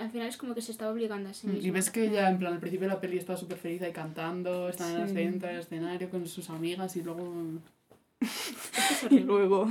[0.00, 1.72] Al final es como que se estaba obligando a sí y misma.
[1.74, 4.68] ves que ella, en plan, al principio de la peli estaba súper feliz ahí cantando,
[4.68, 7.32] está en el centro del escenario con sus amigas y luego...
[8.20, 8.28] Es
[8.98, 9.68] que es Y luego,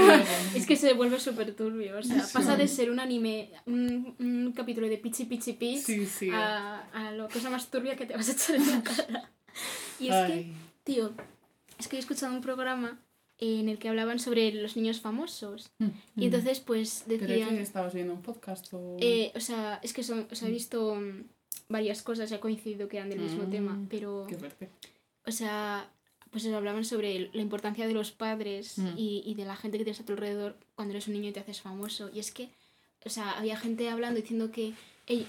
[0.56, 2.30] Es que se vuelve súper turbio, o sea, Sí.
[2.32, 6.30] pasa de ser un anime, un, un capítulo de Pichi Pichi Sí, sí.
[6.32, 9.30] a, a la cosa más turbia que te vas a echar en la cara.
[10.00, 10.52] Y es que,
[10.84, 11.12] tío,
[11.78, 12.98] es que he escuchado un programa
[13.42, 15.70] en el que hablaban sobre los niños famosos.
[15.78, 15.88] Mm.
[16.16, 17.56] Y entonces, pues, ¿Pero decían...
[17.56, 18.96] que estabas viendo un podcast o...?
[19.00, 21.24] eh, o sea, es que son, o sea, he visto mm,
[21.68, 24.26] varias cosas y ha coincidido que eran del mismo Mm, tema, pero...
[24.28, 24.68] Qué fuerte.
[25.26, 25.90] O sea,
[26.30, 28.96] pues hablaban sobre la importancia de los padres Mm.
[28.96, 31.32] y, y de la gente que tienes a tu alrededor cuando eres un niño y
[31.32, 32.10] te haces famoso.
[32.14, 32.48] Y es que,
[33.04, 34.72] o sea, había gente hablando diciendo que
[35.06, 35.26] ey,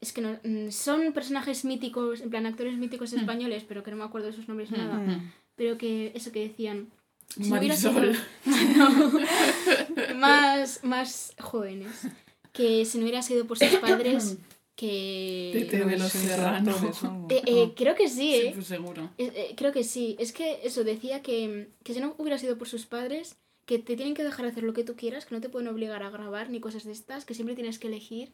[0.00, 3.18] es que no, mm, son personajes míticos, en plan actores míticos Mm.
[3.18, 4.76] españoles, pero que no me acuerdo de sus nombres Mm.
[4.76, 4.96] nada.
[4.98, 6.88] mm, Pero que eso que decían,
[7.34, 8.16] Si no hubiera Marisol.
[10.16, 12.06] más, más jóvenes,
[12.52, 14.36] que si no hubiera sido por sus padres,
[14.76, 15.50] que...
[15.52, 16.70] Tete de los sí, Serrano.
[16.72, 17.32] actores, vamos.
[17.32, 18.52] Eh, eh, creo que sí, Sí, ¿eh?
[18.54, 19.10] pues seguro.
[19.18, 20.16] Eh, creo que sí.
[20.18, 23.96] Es que eso decía que, que si no hubiera sido por sus padres, que te
[23.96, 26.50] tienen que dejar hacer lo que tú quieras, que no te pueden obligar a grabar
[26.50, 28.32] ni cosas de estas, que siempre tienes que elegir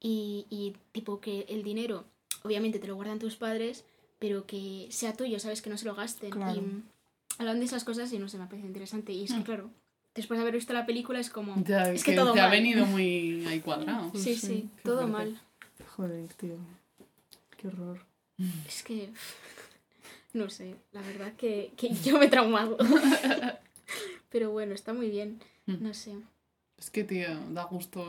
[0.00, 2.04] y, y tipo que el dinero,
[2.42, 3.84] obviamente te lo guardan tus padres,
[4.18, 5.62] pero que sea tuyo, ¿sabes?
[5.62, 6.30] Que no se lo gasten.
[6.30, 6.60] Claro.
[6.60, 6.82] Y
[7.40, 9.12] hablan de esas cosas y no sé, me parece interesante.
[9.12, 9.42] Y es que Mm.
[9.42, 9.70] claro,
[10.14, 11.62] después de haber visto la película es como...
[11.64, 12.50] Ya, es que que, todo te ha mal.
[12.52, 14.12] venido muy ahí cuadrado.
[14.14, 15.12] Sí, Sí, todo fuerte.
[15.12, 15.40] mal.
[15.96, 16.56] Joder, tío.
[17.56, 18.04] Qué horror.
[18.66, 19.10] Es que...
[20.32, 22.76] No sé, la verdad que, que yo me he traumado.
[24.30, 25.40] Pero bueno, está muy bien.
[25.66, 25.82] Mm.
[25.82, 26.14] No sé.
[26.78, 28.00] Es que, tío, da gusto.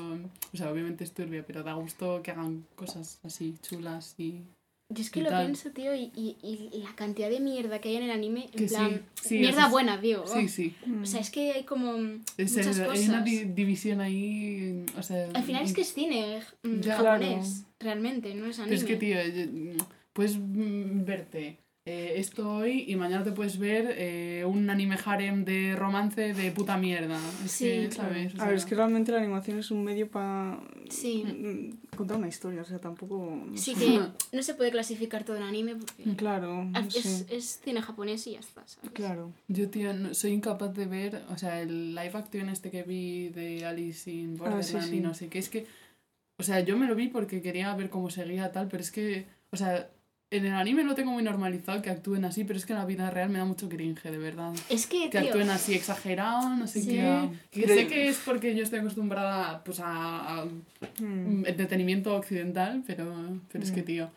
[0.53, 4.43] O sea, obviamente es turbio, pero da gusto que hagan cosas así chulas y.
[4.93, 5.45] Yo es que lo tal.
[5.45, 6.35] pienso, tío, y, y,
[6.73, 9.39] y la cantidad de mierda que hay en el anime, en Que sí, plan, sí,
[9.39, 10.25] mierda es- buena, digo.
[10.27, 10.75] Sí, sí.
[11.01, 11.95] O sea, es que hay como
[12.37, 12.99] Es muchas el- cosas.
[12.99, 14.85] hay una di- división ahí.
[14.97, 15.29] O sea.
[15.33, 16.97] Al final es que es cine mm, Ya.
[16.97, 18.77] japonés, realmente, no es Pero anime.
[18.77, 19.77] es que, tío, eh,
[20.13, 25.43] puedes mm, verte eh, esto hoy y mañana te puedes ver eh, un anime harem
[25.45, 27.19] de romance de puta mierda.
[27.43, 28.09] Es Sí, que, claro.
[28.13, 28.35] ¿sabes?
[28.35, 31.23] O A ver, es que realmente la animación es un medio para Sí,
[31.97, 33.45] contar una historia, o sea, tampoco...
[33.47, 33.79] no sí sé.
[33.79, 33.99] que
[34.37, 38.39] no se puede clasificar todo en anime porque Claro, no es, cine japonés y ya
[38.41, 38.91] está, ¿sabes?
[38.91, 39.33] Claro.
[39.47, 43.29] Yo, tío, no- soy incapaz de ver, o sea, el live action este que vi
[43.29, 44.95] de Alice in Ah, sí, Borderland sí.
[44.97, 45.65] y no sé qué, es que,
[46.37, 49.25] o sea, yo me lo vi porque quería ver cómo seguía tal, pero es que,
[49.51, 49.89] o sea,
[50.31, 52.85] en el anime lo tengo muy normalizado que actúen así, pero es que en la
[52.85, 54.53] vida real me da mucho cringe, de verdad.
[54.69, 56.87] Es que, Que tío, actúen así exagerado, no sé Sí.
[56.89, 57.29] qué.
[57.51, 60.45] Que sé que es porque yo estoy acostumbrada pues a, a
[60.99, 61.45] Mm.
[61.45, 63.13] entretenimiento occidental, pero,
[63.51, 63.85] pero es que, Mm.
[63.85, 64.09] tío,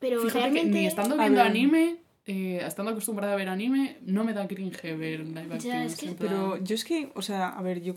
[0.00, 0.72] pero fíjate realmente...
[0.72, 1.96] que ni estando A viendo anime,
[2.26, 5.60] eh, estando acostumbrada a ver anime, no me da cringe ver live action.
[5.72, 7.94] Ya, es que- Pero yo es que, o sea, a ver, yo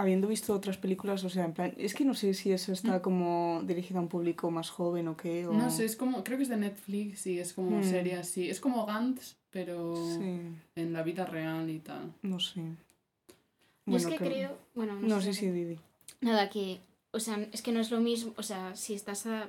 [0.00, 3.02] habiendo visto otras películas, o sea, en plan, es que no sé si eso está
[3.02, 5.46] como dirigida a un público más joven o qué.
[5.46, 5.52] O...
[5.52, 5.58] Mm.
[5.58, 7.84] No sé, es como, creo que es de Netflix y es como Mm.
[7.84, 8.48] serie así.
[8.50, 10.40] Es como Gantz, pero Sí,
[10.76, 12.12] en la vida real y tal.
[12.22, 12.60] no sé.
[13.86, 14.58] Yo es Bueno, que creo...
[14.74, 15.78] Bueno, no, No, sé sí, Didi.
[16.20, 16.80] Nada, que,
[17.12, 19.48] o sea, es que no es lo mismo, o sea, si estás a...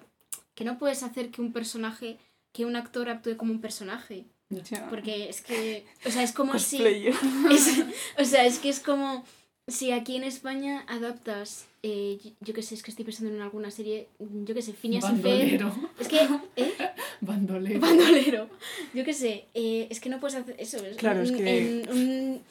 [0.55, 2.17] que no puedes hacer que un personaje,
[2.51, 4.89] que un actor actúe como un personaje, Ya.
[4.89, 6.81] porque es que, o sea, es como si...
[7.51, 7.83] Es-
[8.19, 9.23] o sea, es que es como
[9.71, 13.41] si aquí en España adaptas, eh, yo- yo qué sé, es que estoy pensando en
[13.41, 15.75] alguna serie, yo qué sé, Phineas y Ferb, Bandolero.
[15.99, 16.17] es que,
[16.57, 16.73] ¿eh?
[17.21, 17.79] Bandolero.
[17.79, 18.49] Bandolero,
[18.93, 21.89] yo qué sé, eh, es que no puedes hacer eso, es Claro, es que- en
[21.91, 22.41] un-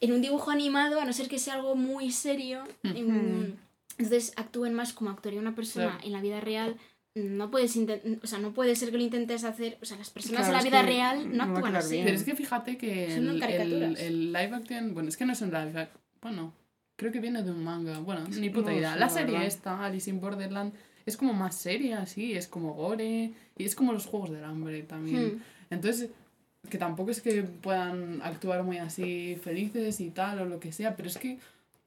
[0.00, 3.58] en un dibujo animado, a no ser que sea algo muy serio, en-
[3.96, 6.04] entonces actúen más como actuaría una persona Claro.
[6.06, 6.76] en la vida real.
[7.16, 10.40] No puedes o sea, no puede ser que lo intentes hacer, o sea, las personas
[10.48, 11.92] Claro, en la vida que real no actúan así.
[11.92, 12.04] bien.
[12.06, 14.00] Pero es que fíjate que Son el, caricaturas.
[14.00, 16.54] el, el live action, bueno, es que no es un live action, bueno,
[16.96, 18.94] creo que viene de un manga, bueno, ni puta No idea.
[18.94, 19.46] sé, la la serie verdad.
[19.46, 20.72] esta, Alice in Borderland,
[21.04, 24.82] es como más seria, así, es como gore, y es como los Juegos del Hambre
[24.84, 25.36] también.
[25.36, 25.42] Hmm.
[25.68, 26.08] Entonces,
[26.70, 30.96] que tampoco es que puedan actuar muy así felices y tal, o lo que sea,
[30.96, 31.38] pero es que,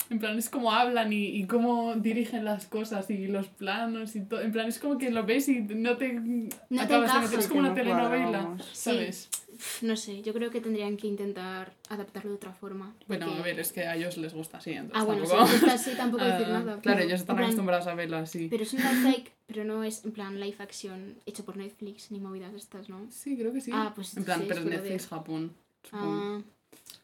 [0.10, 4.22] en plan, es como hablan y, y cómo dirigen las cosas y los planos y
[4.22, 4.42] todo.
[4.42, 7.22] En plan, es como que lo ves y no te No te acabas de encaja.
[7.22, 7.40] meter.
[7.40, 8.58] Es como una telenovela.
[8.74, 9.30] ¿sabes?
[9.82, 12.94] No sé, yo creo que tendrían que intentar adaptarlo de otra forma.
[13.08, 15.32] Bueno, porque- a ver, es que a ellos les gusta así, entonces Ah, bueno, si
[15.32, 15.52] tampoco...
[15.52, 16.64] les gusta así tampoco decir Ah, nada.
[16.80, 18.48] Claro, pero, ellos están plan, acostumbrados a verlo así.
[18.50, 22.12] Pero es un live fake, pero no es en plan live action hecho por Netflix
[22.12, 23.08] ni movidas estas, ¿no?
[23.10, 23.72] Sí, creo que sí.
[23.74, 25.54] Ah, pues en plan, sí, pero Netflix de- Japón.
[25.84, 26.06] supongo.
[26.24, 26.42] Ah,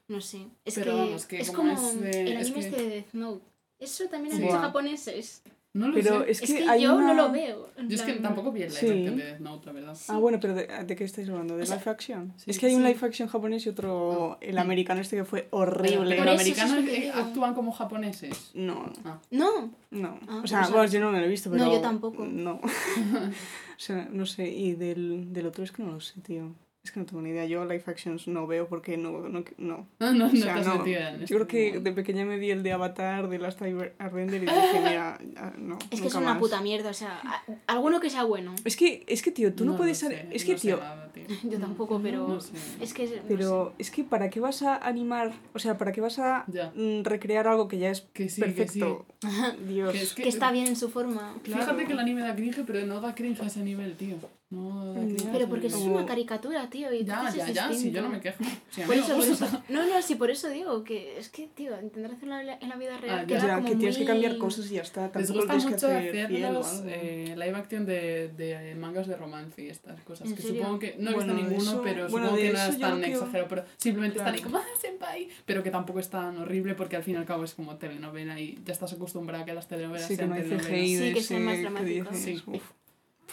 [0.08, 0.46] no sé.
[0.66, 2.82] Es Pero que, vamos, que es como como es de- el es anime que- este
[2.84, 3.44] de Death Note.
[3.80, 4.48] Eso también han Sí.
[4.48, 5.42] hecho japoneses.
[5.76, 6.32] No lo Pero sé.
[6.32, 7.08] es Es que, hay yo una...
[7.08, 7.68] no lo veo.
[7.88, 8.86] Yo es que tampoco vi el live Sí.
[8.92, 9.98] action de Death Note, la verdad.
[10.08, 11.58] Ah, bueno, pero ¿de, de qué estáis hablando?
[11.58, 12.32] ¿De O sea, live action?
[12.38, 15.48] sí, es que hay un live action japonés y otro, el americano este que fue
[15.50, 16.16] horrible.
[16.16, 18.52] Los es americanos eh, actúan como japoneses.
[18.54, 18.94] No,
[19.32, 20.20] No, no.
[20.28, 21.72] Ah, o sea, pues, bueno, yo no me lo he visto, no, pero...
[21.74, 22.24] yo tampoco.
[22.24, 22.62] No.
[23.76, 24.48] o sea, no sé.
[24.50, 26.54] Y del, del otro es que no lo sé, tío.
[26.84, 27.46] Es que no tengo ni idea.
[27.46, 29.12] Yo live actions no veo porque no...
[29.30, 29.46] no, no.
[29.58, 31.26] No, no, no O sea, te has no.
[31.26, 34.80] Yo creo que de pequeña me vi el de Avatar, de Last Airbender y dije,
[34.84, 35.18] mira,
[35.58, 36.40] no, es que es una más.
[36.40, 36.90] puta mierda.
[36.90, 38.54] O sea, a- alguno que sea bueno.
[38.66, 39.98] Es que, es que, tío, tú no, puedes...
[39.98, 40.76] sé, ser- es que, no sé
[41.44, 42.54] Yo tampoco, pero No sé.
[42.82, 43.06] es que.
[43.08, 45.34] no Pero es que ¿para qué vas a animar?
[45.54, 46.72] O sea, ¿para qué vas a Ya.
[46.76, 49.06] mm, recrear algo que ya es Que sí, perfecto?
[49.68, 49.92] Dios.
[49.94, 50.24] Que es sé.
[50.24, 51.36] Que está bien en su forma.
[51.44, 54.16] Fíjate que el anime da cringe, pero no da cringe a ese nivel, tío.
[54.50, 54.96] No a
[55.32, 56.94] Pero porque eso es una caricatura, tío.
[56.94, 57.96] Y Ya, ya, ya, sí, distinto.
[57.98, 58.44] yo no me quejo.
[58.70, 59.48] Sí, mí Por eso, por eso.
[59.70, 62.98] No, no, sí, por eso digo que es que, tío, intentar hacerlo en la, vida
[63.00, 63.20] real.
[63.22, 63.56] Ah, queda ya.
[63.56, 65.10] Como que tienes que muy- cambiar cosas y ya está.
[65.16, 66.84] Les gusta tienes que mucho hacer hacerlos algo.
[66.88, 70.28] eh, live action de, de mangas de romance y estas cosas.
[70.30, 70.62] ¿En Que serio?
[70.62, 73.02] supongo que no he Bueno, visto ninguno, eso- pero bueno, supongo que no es tan
[73.02, 73.48] creo- exagerado.
[73.50, 75.28] Pero simplemente están ahí como, ¡ah, senpai!
[75.46, 78.40] Pero que tampoco es tan horrible porque al fin y al cabo es como telenovela
[78.40, 80.78] y ya estás acostumbrada a que las telenovelas Sí, que sean no hay telenovelas.
[81.00, 82.44] Sí, que sean más que Sí.
[82.48, 82.64] uf.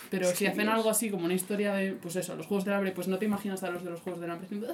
[0.09, 0.75] Pero Es si que hacen Dios.
[0.75, 3.27] algo así como una historia de, pues eso, los Juegos del Hambre, pues no te
[3.27, 4.67] imaginas a los de los Juegos del Hambre haciendo,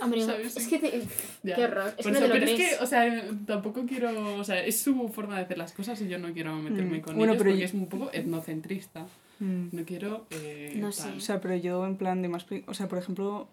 [0.00, 0.56] Hombre, ¿sabes?
[0.56, 1.02] es que te...
[1.42, 1.54] Ya.
[1.56, 1.94] Qué horror.
[1.96, 2.76] Es que no eso, te lo pero es crees.
[2.78, 6.08] que, o sea, tampoco quiero, o sea, es su forma de hacer las cosas y
[6.08, 7.00] yo no quiero meterme Mm.
[7.00, 9.06] con Bueno, ellos pero porque yo- es un poco etnocentrista.
[9.42, 9.68] Mm.
[9.76, 10.92] No quiero, eh, No tal.
[10.92, 11.08] sé.
[11.16, 12.46] O sea, pero yo en plan de más...
[12.66, 13.48] O sea, por ejemplo,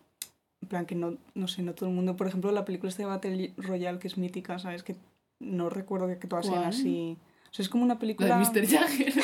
[0.61, 2.15] en plan que no, no sé, no todo el mundo...
[2.15, 4.83] Por ejemplo, la película esta de Battle Royale que es mítica, ¿sabes?
[4.83, 4.95] Que
[5.39, 7.17] no recuerdo que, que todas sean así...
[7.49, 8.37] O sea, es como una La película...
[8.37, 8.67] de Mr.
[8.67, 9.13] Jagger.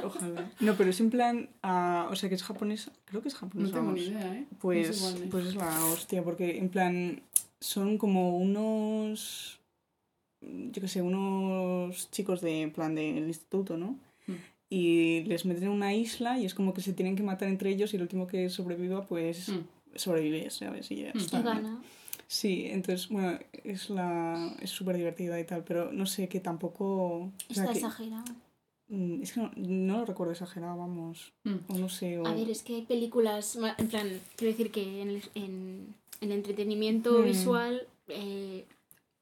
[0.04, 0.50] Ojalá.
[0.60, 1.48] No, pero es en plan...
[1.62, 2.90] ah, o sea, que es japonesa.
[3.04, 3.72] Creo que es No japonesa.
[3.72, 4.00] tengo vamos.
[4.00, 4.46] ni idea, ¿eh?
[4.58, 5.30] Pues, No sé es.
[5.30, 7.22] pues es la hostia, porque en plan
[7.60, 9.60] son como unos,
[10.40, 13.96] yo qué sé, unos chicos de en plan del instituto, ¿no?
[14.72, 17.70] Y les meten en una isla y es como que se tienen que matar entre
[17.70, 19.60] ellos y el último que sobreviva, pues Mm.
[19.96, 20.90] sobrevive, ¿sabes?
[20.92, 21.18] Y ya Mm.
[21.18, 21.82] está, gana.
[22.28, 26.84] Sí, entonces, bueno, es la es súper divertida y tal, pero no sé, que tampoco...
[27.24, 28.24] o sea, Está que- exagerado.
[28.88, 31.32] mm, es que no, no lo recuerdo exagerado, vamos.
[31.42, 31.56] Mm.
[31.68, 32.26] O no sé, o...
[32.28, 36.30] A ver, es que hay películas, en plan, quiero decir que en el, en, el
[36.30, 38.64] entretenimiento visual eh,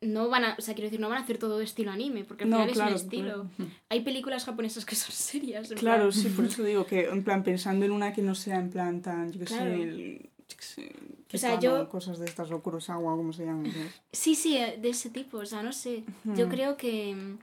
[0.00, 2.44] no van a, o sea, quiero decir, no van a hacer todo estilo anime, porque
[2.44, 3.50] al No, final claro, es un estilo.
[3.56, 3.70] claro.
[3.88, 5.68] Hay películas japonesas que son serias.
[5.74, 8.58] Claro, plan- sí, por eso digo que, en plan, pensando en una que no sea
[8.60, 9.64] en plan tan, yo qué Claro.
[9.64, 10.92] sé, el, yo qué sé,
[11.34, 13.72] O sea, yo- cosas de estas, o Kurosawa, como se llaman.
[14.12, 16.04] Sí, sí, eh, de ese tipo, o sea, no sé.
[16.24, 17.38] Yo creo que mm,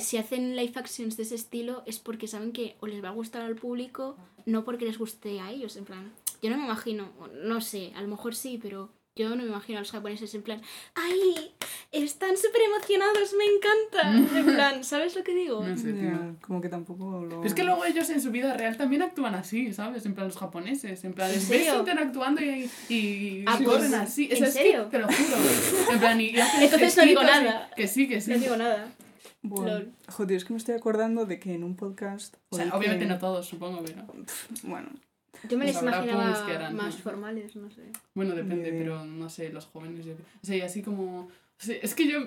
[0.00, 3.12] si hacen live actions de ese estilo es porque saben que o les va a
[3.12, 6.12] gustar al público, no porque les guste a ellos, en plan.
[6.42, 7.12] Yo no me imagino,
[7.44, 10.42] no sé, a lo mejor sí, pero yo no me imagino a los japoneses en
[10.42, 10.60] plan,
[10.94, 11.52] ¡ay!
[11.90, 14.38] Están súper emocionados, me encanta.
[14.38, 15.64] En plan, ¿sabes lo que digo?
[15.64, 16.10] No sé, tío.
[16.10, 17.42] Ya, como que tampoco lo...
[17.44, 20.04] Es que luego ellos en su vida real también actúan así, ¿sabes?
[20.06, 21.78] En plan los japoneses, en plan, ¿En les ves serio?
[21.80, 24.26] interactuando y, y Ah, corren pues, así.
[24.26, 24.84] ¿en Eso es que, serio?
[24.86, 25.36] te lo juro.
[25.92, 27.70] En plan, y, Entonces no digo y- nada.
[27.74, 28.30] Que sí, que sí.
[28.32, 28.92] No digo nada.
[29.42, 32.36] Bueno, joder, es que me estoy acordando de que en un podcast...
[32.50, 34.04] O sea, obviamente que- no todos, supongo, pero...
[34.64, 34.88] Bueno,
[35.48, 37.00] Yo me les imaginaba que eran, más ¿no?
[37.02, 37.82] formales, no sé.
[38.14, 38.78] Bueno, depende, idea.
[38.78, 40.04] pero no sé, los jóvenes.
[40.04, 40.12] Yo...
[40.14, 41.22] O sea, y así como.
[41.26, 42.20] o sea, es que yo.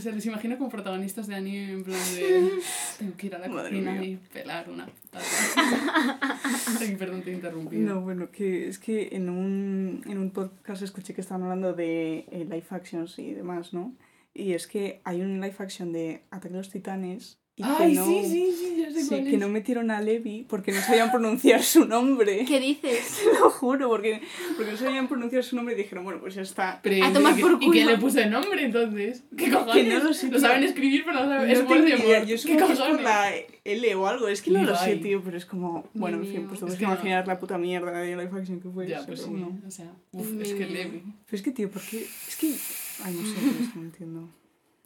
[0.00, 2.50] Se les imagino como protagonistas de anime en plan de.
[2.98, 4.10] Tengo que ir a la Madre cocina mía.
[4.10, 5.24] y pelar una patata.
[6.80, 7.94] Ay, perdón, te he interrumpido.
[7.94, 12.26] no, bueno, que es que en un, en un podcast escuché que estaban hablando de
[12.30, 13.94] eh, live actions y demás, ¿no?
[14.34, 17.94] Y es que hay un live action de Ataque a los Titanes y Ay, que
[17.98, 19.38] no, sí, sí, sí, ya sé sí, cuál que es.
[19.40, 22.44] no metieron a Levi porque no sabían pronunciar su nombre.
[22.46, 23.20] ¿Qué dices?
[23.24, 24.20] Te lo juro, porque,
[24.56, 26.78] porque no sabían pronunciar su nombre y dijeron, bueno, pues ya está.
[26.82, 27.96] Pero, A tomar ¿y, por qué- ¿Y quién culo.
[27.96, 29.24] le puso el nombre entonces?
[29.36, 29.74] ¿Qué cojones?
[29.74, 30.38] Que no lo sé, tío.
[30.38, 31.46] saben escribir, pero no saben.
[31.48, 32.20] No es tengo ni idea.
[32.20, 33.04] Yo ¿Qué supongo que es por cojones?
[33.04, 33.32] la
[33.64, 36.46] L o algo, es que no lo sé, tío, pero es como, bueno, en fin,
[36.48, 36.92] pues Es te puedes que no.
[36.92, 39.30] imaginar la puta mierda de live action que fue Ya, eso, pues sí.
[39.30, 39.58] no.
[39.66, 40.68] O sea, uf, es que idea.
[40.84, 41.02] Levi.
[41.26, 42.06] Pero es que, tío, ¿por qué?
[42.28, 42.54] Es que,
[43.04, 44.28] ay, no sé, que no entiendo.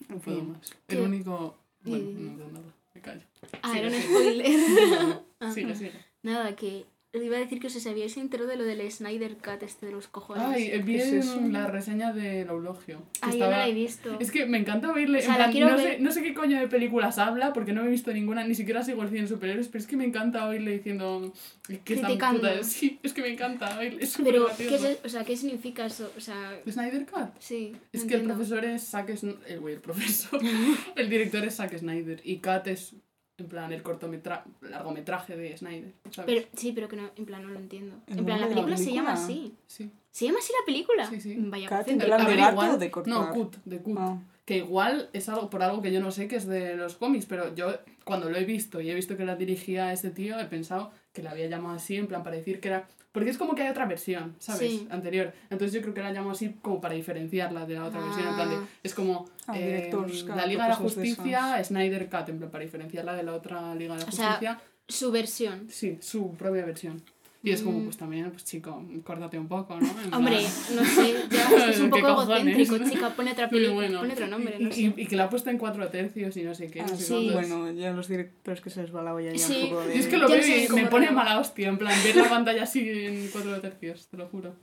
[0.09, 0.49] No En puedo fin.
[0.53, 0.73] más.
[0.89, 1.03] El ¿Qué?
[1.05, 1.57] único.
[1.85, 2.75] Bueno, no digo nada.
[2.95, 3.23] Me callo.
[3.63, 4.45] Ah, era un spoiler.
[5.55, 5.93] Sigue, sigue.
[6.23, 9.63] Nada, que os iba a decir que os sabíais entero de lo del Snyder Cut
[9.63, 10.45] este de los cojones.
[10.47, 13.03] Ay, vi ¿Qué es la reseña del Eulogio.
[13.21, 14.17] Ah, yo no estaba- la he visto.
[14.19, 15.19] Es que me encanta oírle.
[15.19, 15.97] O sea, en la plan, no, ver.
[15.97, 18.55] sé, no sé qué coño de películas habla, porque no me he visto ninguna, ni
[18.55, 21.33] siquiera sigo el cine de superhéroes, pero es que me encanta oírle diciendo
[21.69, 22.41] que Criticando.
[22.41, 22.67] putas.
[22.73, 24.03] Sí, es que me encanta oírle.
[24.05, 26.11] Es súper Pero, ¿qué, es, o sea, ¿qué significa eso?
[26.17, 27.29] O sea, ¿Snyder Cut?
[27.39, 27.77] sí.
[27.93, 29.39] Es no que el profesor es Zack Snyder.
[29.49, 30.41] El güey, el profesor.
[30.97, 32.21] el director es Zack Snyder.
[32.25, 32.95] Y Cut es,
[33.39, 35.93] en plan, el cortometraje, largometraje de Snyder.
[36.11, 36.27] ¿sabes?
[36.35, 37.97] Pero, sí, pero que no, en plan, no lo entiendo.
[38.07, 39.55] ¿El En plan, la película, se llama así.
[39.67, 39.91] sí.
[40.11, 41.07] ¿Se llama así la película?
[41.09, 41.37] Sí, sí.
[41.39, 43.15] Vaya, Cat, plan de gato igual- o de cortar?
[43.15, 43.97] No, Cut, de Cut.
[43.99, 44.19] Ah.
[44.45, 47.25] Que igual es algo por algo que yo no sé que es de los cómics,
[47.27, 50.45] pero yo cuando lo he visto y he visto que la dirigía ese tío, he
[50.45, 52.89] pensado que la había llamado así, en plan para decir que era.
[53.13, 54.71] Porque es como que hay otra versión, ¿sabes?
[54.71, 54.89] Sí.
[54.91, 55.35] Anterior.
[55.51, 58.27] Entonces yo creo que la llamo así como para diferenciarla de la otra versión.
[58.27, 58.57] En plan de.
[58.57, 58.67] Ah.
[58.83, 59.29] Es como.
[59.47, 62.65] Ah, eh, directores, claro, la Liga de la de Justicia, Snyder Cut, en plan para
[62.65, 64.61] diferenciarla de la otra Liga de la O sea, Justicia.
[64.89, 65.69] Su versión.
[65.69, 67.03] Sí, su propia versión.
[67.45, 67.85] Y es como, Mm.
[67.87, 69.87] pues también, pues chico, córtate un poco, ¿no?
[70.05, 73.11] En Hombre, plan- no sé, ya es que es un ¿Qué poco egocéntrico, chica.
[73.17, 73.99] Pone otra película, bueno.
[73.99, 74.95] pone otro nombre, y, no y- sé.
[74.97, 76.83] y que la ha puesto en cuatro tercios y no sé qué.
[76.83, 77.51] Ah, no sé sí, cuántos.
[77.59, 79.63] bueno, ya los directores que se les va la olla ya Sí.
[79.65, 79.97] un poco de...
[79.97, 82.63] Y es que lo veo y me pone mala hostia, en plan, ver la pantalla
[82.63, 84.55] así en cuatro tercios, te lo juro.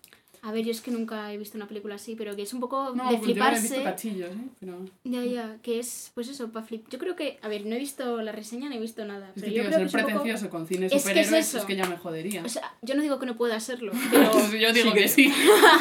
[0.41, 2.59] A ver, yo es que nunca he visto una película así, pero que es un
[2.61, 3.83] poco No, de pues yo he visto fliparse.
[3.83, 4.47] cachillos, ¿eh?
[4.59, 6.87] Pero Ya, ya, que es, pues eso, para flip.
[6.89, 9.33] Yo creo que, a ver, no he visto la reseña, no he visto nada, es
[9.35, 10.23] pero que, yo tío, creo que ser es un poco...
[10.23, 12.43] pretencioso con cine Es que es superhéroes es, que ya me jodería.
[12.45, 15.07] O sea, yo no digo que no pueda serlo, pero, yo digo sí que que-
[15.09, 15.33] sí.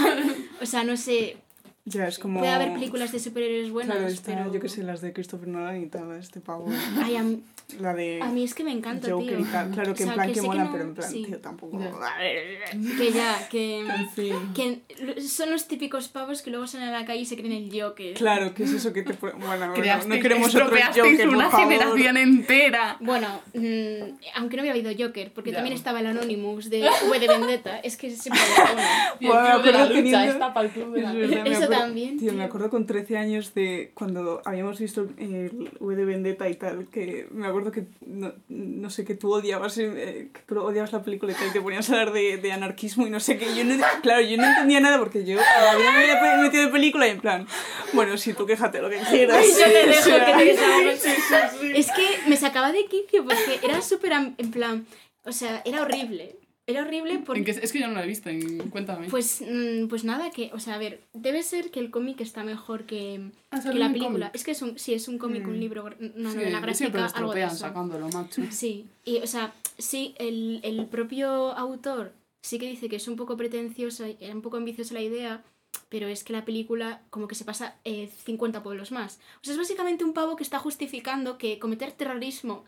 [0.61, 1.37] o sea, no sé,
[1.85, 2.41] Ya, es como...
[2.41, 4.53] puede haber películas de superhéroes buenas, Claro, está, pero...
[4.53, 6.67] yo que sé, las de Christopher Nolan y tal, este pavo.
[7.03, 7.43] Ay, a, mí,
[7.79, 9.41] La de a mí es que me encanta, Joker tío.
[9.41, 9.71] y tal.
[9.73, 11.11] Claro que O en sea, plan que que, sé que mola, no- pero en plan,
[11.11, 11.25] sí.
[11.27, 11.79] tío, tampoco...
[11.79, 13.81] Que ya, que...
[13.81, 14.35] En fin.
[14.55, 17.71] Que son los típicos pavos que luego salen a la calle y se creen el
[17.83, 18.15] Joker.
[18.15, 19.13] Claro, que es eso que te...
[19.13, 19.67] Bueno, bueno,
[20.07, 21.69] no queremos otro Joker, por una favor.
[21.69, 22.97] generación entera.
[23.01, 25.57] Bueno, mm, aunque no había habido Joker, porque Ya.
[25.59, 29.73] también estaba el Anonymous de V de Vendetta, es que siempre había Bueno, club de
[29.73, 31.29] la acuerdo lucha, teniendo- está para el club de la Es lucha.
[31.29, 32.47] verdad, me Eso acuerdo- también, Tío, me tío.
[32.47, 37.29] acuerdo con 13 años de cuando habíamos visto el V de Vendetta y tal, que
[37.31, 41.33] me acuerdo que no, no sé, que tú odiabas, eh, que tú odiabas la película
[41.33, 43.55] y tal, y te ponías a hablar de, de anarquismo y no sé qué.
[43.55, 47.07] Yo no, claro, yo no entendía nada porque yo todavía me había metido de película
[47.07, 47.47] y en plan,
[47.93, 49.45] bueno, sí, tú quéjate lo que quieras.
[49.47, 51.01] Yo te dejo O sea, que te desahogues.
[51.03, 51.73] sí, sí, sí.
[51.75, 54.87] Es que me sacaba de quicio porque era súper en plan,
[55.25, 56.37] o sea, era horrible.
[56.69, 57.45] Era horrible ¿En porque...
[57.45, 59.09] qué- es que yo no lo he visto, en- cuéntame.
[59.09, 62.45] Pues, mm, pues nada, que, o sea, a ver, debe ser que el cómic está
[62.45, 64.27] mejor que, Ah, que la un película.
[64.27, 64.31] cómic.
[64.35, 65.61] Es que es un, sí, es un cómic, un Mm.
[65.61, 67.57] libro, una Sí, novela gráfica, lo algo de eso.
[67.57, 68.43] sacándolo, macho.
[68.53, 72.13] Sí, y o sea, sí, el, el propio autor
[72.43, 75.43] sí que dice que es un poco pretencioso, era un poco ambiciosa la idea,
[75.89, 79.19] pero es que la película como que se pasa eh, 50 pueblos más.
[79.41, 82.65] O sea, es básicamente un pavo que está justificando que cometer terrorismo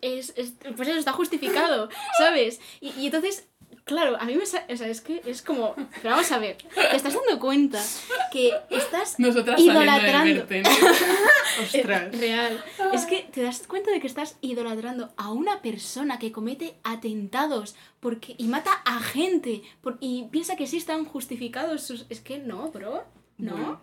[0.00, 1.88] es, es- pues eso está justificado,
[2.18, 2.60] ¿sabes?
[2.80, 3.46] Y, y entonces,
[3.84, 4.42] claro, a mí me...
[4.42, 5.74] O sea, es que es como...
[6.02, 7.82] Pero vamos a ver, te estás dando cuenta
[8.32, 10.44] que estás Nosotras de idolatrando.
[10.48, 10.70] ¿no?
[11.62, 12.18] Ostras.
[12.18, 12.64] real.
[12.92, 17.76] Es que te das cuenta de que estás idolatrando a una persona que comete atentados
[18.00, 22.06] porque, y mata a gente por- y piensa que sí están justificados sus...
[22.08, 23.04] Es que no, bro.
[23.38, 23.52] No.
[23.54, 23.80] Bueno.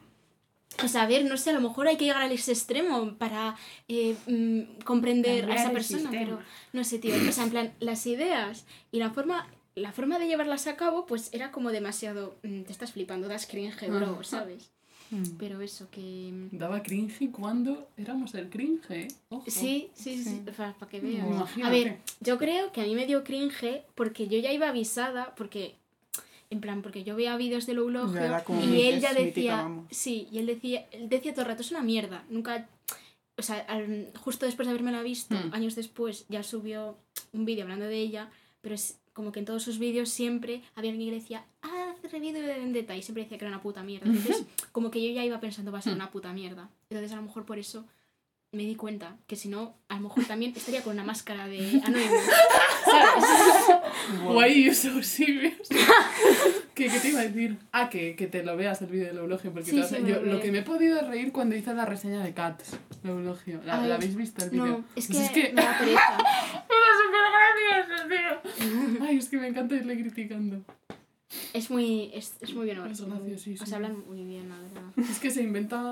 [0.83, 3.15] O sea, a ver, no sé, a lo mejor hay que llegar al ese extremo
[3.17, 3.55] para
[3.89, 6.11] eh, mm, comprender a esa persona, sistema.
[6.23, 6.39] pero
[6.71, 7.13] no sé, tío.
[7.27, 11.05] O sea, en plan, las ideas y la forma, la forma de llevarlas a cabo,
[11.05, 12.35] pues era como demasiado.
[12.43, 14.23] mm, te estás flipando, das cringe, bro.
[14.23, 14.71] ¿sabes?
[15.11, 15.23] Mm.
[15.37, 16.31] Pero eso, que.
[16.51, 19.07] Daba cringe cuando éramos el cringe, ¿eh?
[19.29, 19.43] Ojo.
[19.49, 20.41] Sí, sí, sí, Sí.
[20.45, 21.27] para, que Mm, veas.
[21.27, 21.63] imagínate.
[21.67, 25.35] A ver, yo creo que a mí me dio cringe porque yo ya iba avisada,
[25.35, 25.75] porque,
[26.49, 27.65] en plan, porque yo veía vídeos
[28.25, 31.47] era como y él ya mítica, decía, sí, y él decía, él decía todo el
[31.49, 32.69] rato, es una mierda, nunca,
[33.37, 35.53] o sea, al- justo después de haberme visto, Hmm.
[35.53, 36.97] años después, ya subió
[37.33, 38.29] un vídeo hablando de ella,
[38.61, 42.11] pero es como que en todos sus vídeos siempre había alguien que decía, ah, haz
[42.11, 44.07] vídeo de Vendetta, y siempre decía que era una puta mierda.
[44.07, 45.97] Entonces, como que yo ya iba pensando, va a ser Hmm.
[45.97, 46.69] una puta mierda.
[46.89, 47.85] Entonces, a lo mejor por eso
[48.53, 51.81] me di cuenta que si no, a lo mejor también estaría con una máscara de
[51.85, 52.21] Anonymous,
[52.85, 53.25] ¿sabes?
[54.25, 55.69] Why you so serious?
[56.75, 57.57] ¿Qué, ¿Qué te iba a decir?
[57.71, 59.53] Ah, que, que te lo veas el vídeo del eulogio.
[59.53, 62.21] Porque Sí, te sí, yo, lo que me he podido reír cuando hice la reseña
[62.23, 63.61] de Cats, el eulogio.
[63.65, 64.65] ¿La, ¿la habéis visto el vídeo?
[64.65, 66.17] No, es que, Pues es que me da pereza.
[67.69, 69.05] gracioso, tío.
[69.05, 70.63] Ay, es que me encanta irle criticando.
[71.53, 73.09] Es muy, es, es muy bien Es organizado.
[73.25, 73.63] graciosísimo.
[73.63, 74.83] O sea, hablan muy bien, la verdad.
[74.97, 75.91] Es que se inventa,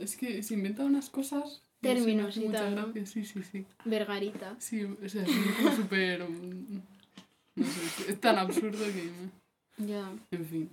[0.00, 1.62] es que se inventa unas cosas.
[1.80, 2.82] Términos y tal, ¿no?
[2.86, 3.06] gracia.
[3.06, 3.64] Sí, sí, sí.
[3.84, 4.54] Vergarita.
[4.58, 6.28] Sí, o sea, es súper...
[6.28, 6.80] mm,
[7.56, 9.10] No sé, es tan absurdo que...
[9.78, 10.12] Ya.
[10.30, 10.70] En fin.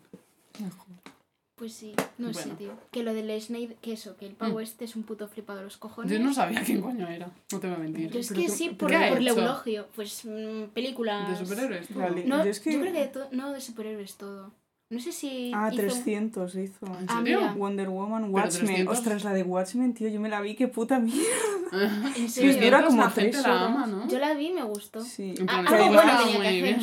[1.57, 2.55] Pues sí, no sé, Bueno.
[2.55, 2.71] tío.
[2.91, 5.65] Que lo del Snake, que eso, que el pavo este es un puto flipado de
[5.65, 6.11] los cojones.
[6.11, 8.11] Yo no sabía quién coño era, no te voy a mentir.
[8.11, 9.39] Yo es que qué- sí, por, ¿qué ha por el hecho?
[9.39, 9.87] eulogio.
[9.95, 11.39] Pues mm, películas.
[11.39, 11.95] ¿De superhéroes?
[11.95, 12.25] Vale.
[12.25, 14.51] No, Yo es que- creo que de no de superhéroes todo.
[14.89, 15.51] No sé si.
[15.53, 16.85] Ah, hizo- 300 hizo.
[16.85, 17.39] ¿En Ah, serio?
[17.41, 17.53] mira.
[17.55, 18.65] Wonder Woman, Watchmen.
[18.67, 18.97] 300.
[18.97, 21.27] Ostras, la de Watchmen, tío, yo me la vi, qué puta mierda.
[21.73, 22.59] ¿En Sí, es serio?
[22.59, 23.63] que era como la gente tres la horas.
[23.67, 24.07] ama, ¿no?
[24.07, 25.03] Yo la vi y me gustó.
[25.03, 26.79] Sí, Ah, iba bueno tenía muy que hacer, bien.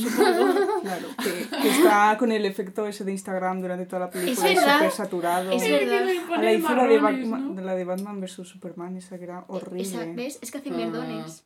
[0.82, 1.06] claro.
[1.22, 4.76] Que, que está con el efecto ese de Instagram durante toda la película, Es verdad.
[4.76, 5.52] súper saturado.
[5.52, 6.06] Es verdad.
[6.36, 9.46] A la hizo la de, Batman, de la de Batman vs Superman, esa que era
[9.48, 9.80] horrible.
[9.82, 10.38] Esa, ¿Ves?
[10.42, 10.76] Es que hacen Ah,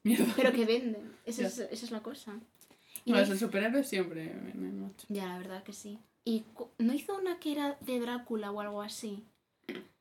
[0.02, 0.32] mierda.
[0.34, 1.12] Pero que venden.
[1.24, 2.34] Esa, es, esa es la cosa.
[3.04, 4.34] Y Bueno, no el superhéroe siempre.
[5.08, 6.00] Ya, la verdad que sí.
[6.28, 6.44] ¿Y
[6.78, 9.24] no hizo una que era de Drácula o algo así?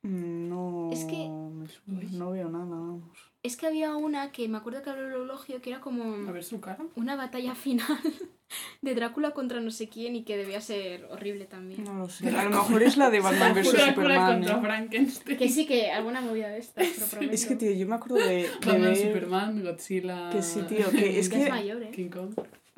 [0.02, 3.16] No, Es que- no veo nada, vamos.
[3.42, 6.32] Es que había una que me acuerdo que habló el elogio que era como A
[6.32, 6.84] ver su cara.
[6.96, 7.86] una batalla final
[8.82, 11.82] de Drácula contra no sé quién y que debía ser horrible también.
[11.84, 12.28] No lo sé.
[12.28, 14.32] A lo mejor es la de Batman vs Drácula Superman.
[14.40, 14.60] contra ¿eh?
[14.60, 15.38] Frankenstein.
[15.38, 17.32] Que sí, que alguna movida de estas, prometo.
[17.32, 18.96] Es que, tío, yo me acuerdo de, de Batman, ver...
[18.98, 20.30] Superman, Godzilla.
[20.30, 21.48] Que sí, tío, que es que...
[21.48, 21.90] mayor, ¿eh?
[21.90, 22.34] King Kong.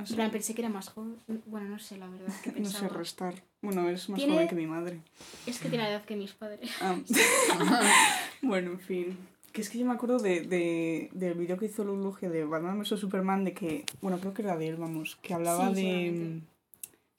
[0.06, 1.16] Sea, plan, pensé que era más joven.
[1.46, 3.34] Bueno, no sé, la verdad, que no sé restar.
[3.62, 5.00] Bueno, es más Tiene- joven que mi madre.
[5.46, 6.70] Es que tiene la edad que mis padres.
[6.80, 6.96] Ah.
[8.42, 9.18] bueno, en fin.
[9.52, 12.78] Que es que yo me acuerdo de, de, del vídeo que hizo Luluge de Batman
[12.78, 16.40] vs Superman, de que, bueno, creo que era de él, vamos, que hablaba Sí, de...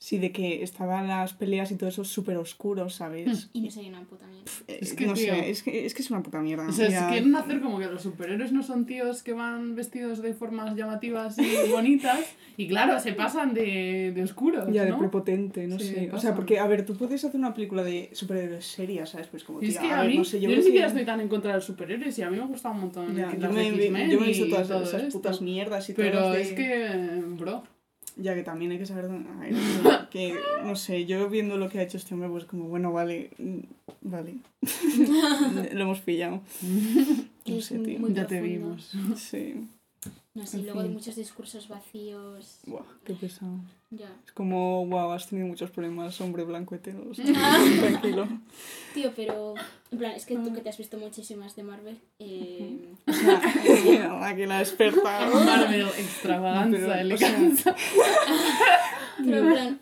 [0.03, 3.51] Sí, de que estaban las peleas y todo eso súper oscuro, ¿sabes?
[3.53, 4.51] Y no sé una puta mierda.
[4.67, 6.67] Eh, Es que, no tío, sé, es que, es que es una puta mierda.
[6.67, 9.75] O sea, Ya- si quieren hacer como que los superhéroes no son tíos que van
[9.75, 12.19] vestidos de formas llamativas y bonitas.
[12.57, 16.09] Y claro, se pasan de, de oscuros, Ya, de prepotente, no Sí, sé.
[16.11, 19.27] O sea, porque, a ver, tú puedes hacer una película de superhéroes seria, ¿sabes?
[19.27, 20.63] Pues como, Y es tía, que a a ver, mí, no sé, yo, yo ni
[20.63, 23.15] siquiera estoy tan en contra de los superhéroes y a mí me gusta un montón
[23.15, 25.19] Ya, yo, me, yo me he visto todas todo esas esto.
[25.19, 27.63] putas mierdas y Pero todas de- es que, bro,
[28.17, 29.29] Ya que también hay que saber dónde-
[30.11, 33.29] que, no sé, yo viendo lo que ha hecho este hombre, pues como, bueno, vale,
[33.37, 33.59] mm,
[34.01, 34.35] vale.
[35.73, 36.41] lo hemos pillado.
[37.47, 38.07] No sé, tío.
[38.09, 38.93] ya te vimos.
[39.17, 39.67] Sí.
[40.33, 40.93] No sé, En luego de fin.
[40.93, 42.59] muchos discursos vacíos.
[42.65, 43.59] Buah, qué pesado.
[43.89, 44.09] Ya.
[44.25, 47.05] Es como, wow, has tenido muchos problemas, hombre blanco hetero.
[47.09, 47.59] o sea, Ah.
[47.81, 48.27] tranquilo.
[48.93, 49.55] Tío, pero.
[49.91, 51.99] En plan, es que tú que te has visto muchísimas de Marvel.
[52.19, 53.41] Eh, O sea,
[54.29, 55.29] aquí la experta.
[55.29, 57.75] Marvel, extravaganza, elegancia.
[59.17, 59.79] pero en plan,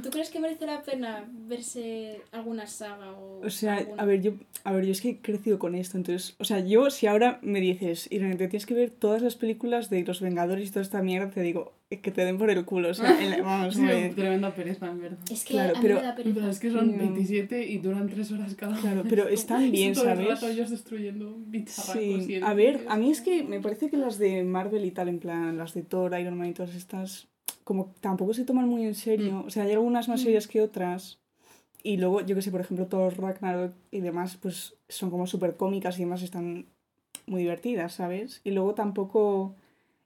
[0.00, 3.40] ¿tú crees que merece la pena verse alguna saga o.
[3.44, 4.02] O sea, alguna?
[4.02, 4.32] a ver, yo,
[4.64, 7.38] a ver, yo es que he crecido con esto, entonces, o sea, yo si ahora
[7.42, 10.82] me dices, Irene, te tienes que ver todas las películas de los Vengadores y toda
[10.82, 13.04] esta mierda, te digo, que te den por el culo, o sea,
[13.36, 15.18] en- vamos, Sí, hombre, tremenda pereza, en verdad.
[15.30, 16.34] Es que claro, a mí pero- me da pereza.
[16.36, 16.96] Pero es que son No.
[16.98, 18.80] 27 y duran 3 horas cada uno.
[18.80, 20.28] Claro, pero están bien, Y todo el ¿sabes?
[20.28, 21.36] rato ellos destruyendo
[21.66, 25.08] Sí, a ver, a mí es que me parece que las de Marvel y tal,
[25.08, 27.28] en plan, las de Thor, Iron Man y todas estas,
[27.64, 30.24] como tampoco se toman muy en serio, o sea, hay algunas más Mm.
[30.24, 31.18] serias que otras,
[31.82, 35.56] y luego, yo que sé, por ejemplo, Thor, Ragnarok y demás, pues son como súper
[35.56, 36.66] cómicas y demás están
[37.26, 38.40] muy divertidas, ¿sabes?
[38.44, 39.56] Y luego tampoco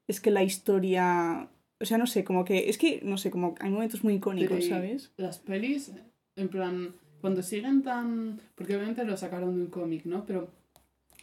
[0.09, 1.48] es que la historia,
[1.80, 4.57] o sea, no sé, como que, es que, no sé, como hay momentos muy icónicos,
[4.59, 5.12] Pero ¿sabes?
[5.16, 5.92] Las pelis,
[6.36, 8.40] en plan, cuando siguen tan...
[8.54, 10.24] Porque obviamente lo sacaron de un cómic, ¿no?
[10.24, 10.48] Pero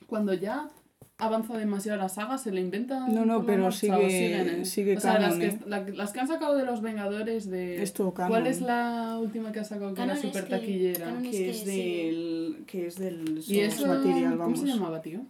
[0.08, 0.70] cuando ya
[1.18, 3.14] avanza demasiado la saga, se le inventan...
[3.14, 4.66] No, no, pero marcha sigue- siguen, ¿eh?
[4.66, 5.60] sigue O sea, las canon, que, ¿eh?
[5.68, 7.82] la- las que han sacado de los Vengadores de...
[7.84, 8.32] Es todo canon.
[8.32, 11.22] ¿Cuál es la última que ha sacado que Canon era es súper taquillera?
[11.22, 15.22] Que que es del, que es del ¿Y eso material, cómo se llamaba, tío?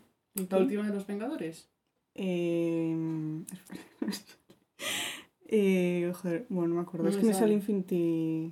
[0.50, 1.70] La última de los Vengadores.
[2.16, 2.96] Eh,
[5.48, 7.04] eh, joder, bueno, no me acuerdo.
[7.04, 7.54] No es me que me sale.
[7.54, 8.52] Infinity.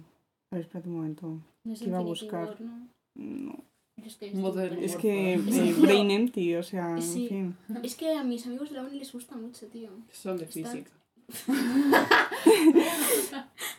[0.52, 1.40] A ver, espérate un momento.
[1.64, 2.48] No es que iba a buscar.
[2.50, 2.88] War, ¿no?
[3.16, 3.64] No.
[4.06, 7.28] Es que, Modern Es que Es eh, que- Brain Empty, o sea, en Sí.
[7.30, 7.56] fin.
[7.84, 9.89] es que a mis amigos de la uni les gusta mucho, tío.
[10.12, 10.91] Son de Está- física.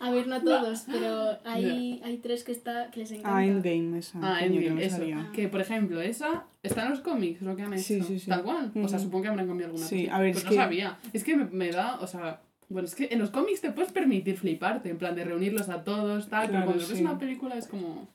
[0.01, 3.37] A ver, no a todos, pero hay, hay tres que, está, que les encanta.
[3.37, 4.19] Ah, Endgame, esa.
[4.23, 4.97] Ah, que Endgame, me eso.
[4.97, 5.31] salía.
[5.33, 7.83] Que, por ejemplo, esa está en los cómics, lo que han hecho.
[7.85, 8.29] Sí, sí, sí.
[8.29, 8.73] Tal cual.
[8.75, 10.17] O sea, supongo que habrán cambiado alguna Sí, cosa.
[10.17, 10.99] a ver, Pues es no que- sabía.
[11.13, 12.41] Es que me, me da, o sea...
[12.69, 15.85] Bueno, es que en los cómics te puedes permitir fliparte, en plan de reunirlos a
[15.85, 18.09] todos, tal, Claro, pero cuando ves una película es como...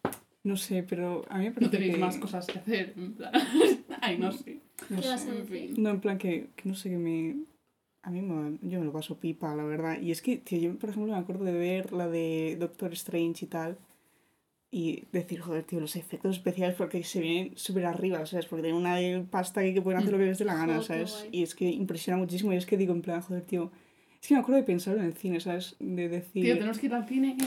[0.43, 1.99] No sé, pero a mí me No parece tenéis que...
[1.99, 3.31] más cosas que hacer, en plan...
[4.01, 4.59] Ay, no sé.
[4.89, 5.29] No ¿Qué vas sé.
[5.29, 5.73] a En decir?
[5.73, 5.83] fin.
[5.83, 7.35] No, en plan que, que no sé, que me...
[8.03, 9.99] a mí me, yo me lo paso pipa, la verdad.
[10.01, 13.45] Y es que, tío, yo por ejemplo me acuerdo de ver la de Doctor Strange
[13.45, 13.77] y tal.
[14.69, 18.45] Y decir, joder, tío, los efectos especiales porque se vienen súper arriba, ¿sabes?
[18.47, 18.97] Porque tienen una
[19.29, 21.27] pasta aquí que pueden hacer lo que les dé la gana, ¿sabes?
[21.31, 22.53] Y es que impresiona muchísimo.
[22.53, 23.71] Y es que digo, en plan, joder, tío.
[24.21, 25.75] Es que me acuerdo de pensar en el cine, ¿sabes?
[25.79, 26.43] De decir.
[26.43, 27.37] Tío, tenemos que ir al cine.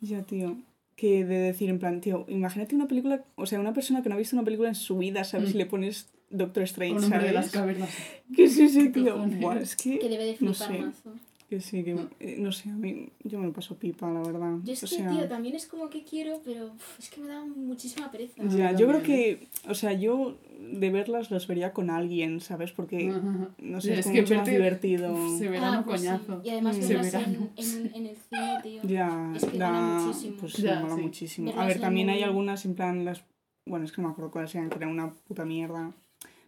[0.00, 0.56] Ya, tío.
[0.96, 4.14] Que de decir, en plan, tío, imagínate una película, o sea, una persona que no
[4.14, 5.50] ha visto una película en su vida, ¿sabes?
[5.50, 5.54] Mm.
[5.54, 7.50] Y le pones Doctor Strange, de las ¿sabes?
[7.50, 7.90] cavernas.
[8.36, 9.16] Que sí, sí, ¿Qué tío.
[9.18, 10.78] Buah, es que, Que debe de no flipar sé.
[10.82, 11.12] mazo.
[11.54, 14.56] Que sí, que, eh, no sé, a mí, yo me lo paso pipa, la verdad.
[14.64, 17.20] Yo es o que, sea, tío, también es como que quiero, pero uf, es que
[17.20, 18.42] me da muchísima pereza.
[18.42, 19.02] ya, yo creo también,
[19.38, 22.72] que, o sea, yo de verlas las vería con alguien, ¿sabes?
[22.72, 23.12] Porque,
[23.58, 25.12] no sé, es, Es como que mucho más divertido.
[25.12, 26.06] Uf, se Ah, verano pues sí.
[26.08, 26.40] coñazo.
[26.44, 26.80] Y además Mm.
[26.80, 27.50] verlas Se en, verano.
[27.56, 28.82] en, en el cine, tío.
[28.82, 30.36] Ya, Es que da- gana muchísimo.
[30.40, 31.02] Pues sí, Ya, mola sí.
[31.02, 31.46] muchísimo.
[31.46, 33.22] Verlas A ver, también hay algunas en plan las.
[33.66, 35.92] Bueno, es que no me acuerdo cuáles eran, que eran una puta mierda.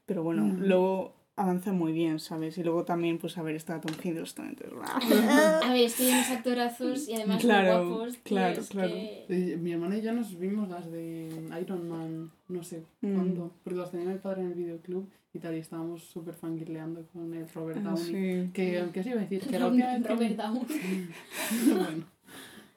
[0.04, 2.56] Pero bueno, luego avanza muy bien, ¿sabes?
[2.58, 4.78] Y luego también, pues a ver, está Tom Hiddleston, entonces.
[5.62, 8.16] A ver, es que hay unos actorazos y además Claro, muy guapos.
[8.24, 8.88] Claro, claro.
[8.94, 11.28] que- Eh, Mi hermana y yo nos vimos las de
[11.60, 13.14] Iron Man, no sé Mm.
[13.14, 17.06] cuándo, porque las tenía mi padre en el videoclub y tal, y estábamos súper fangirleando
[17.12, 18.44] con el Robert Ah, Downey.
[18.46, 18.50] sí.
[18.54, 20.08] Que, aunque os iba a decir, que la última vez que...
[20.08, 21.08] Robert Downey.
[21.74, 22.04] bueno,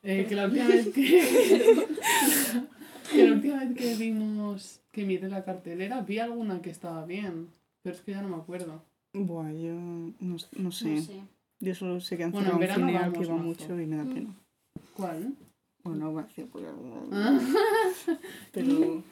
[0.04, 1.24] eh, que la última vez que...
[3.12, 7.48] que la última vez que vimos, que miré la cartelera, vi alguna que estaba bien,
[7.82, 8.84] pero es que ya no me acuerdo.
[9.14, 10.48] Buah, yo no, no sé.
[10.58, 11.04] No sé.
[11.60, 13.80] Yo solo sé que han Bueno, cerrado un verano cine al vamos que va mucho
[13.80, 14.14] y me da Mm.
[14.14, 14.36] pena.
[14.96, 15.34] ¿Cuál?
[15.84, 16.68] Bueno, no voy a decir porque...
[17.12, 17.40] Ah.
[18.52, 19.04] Pero...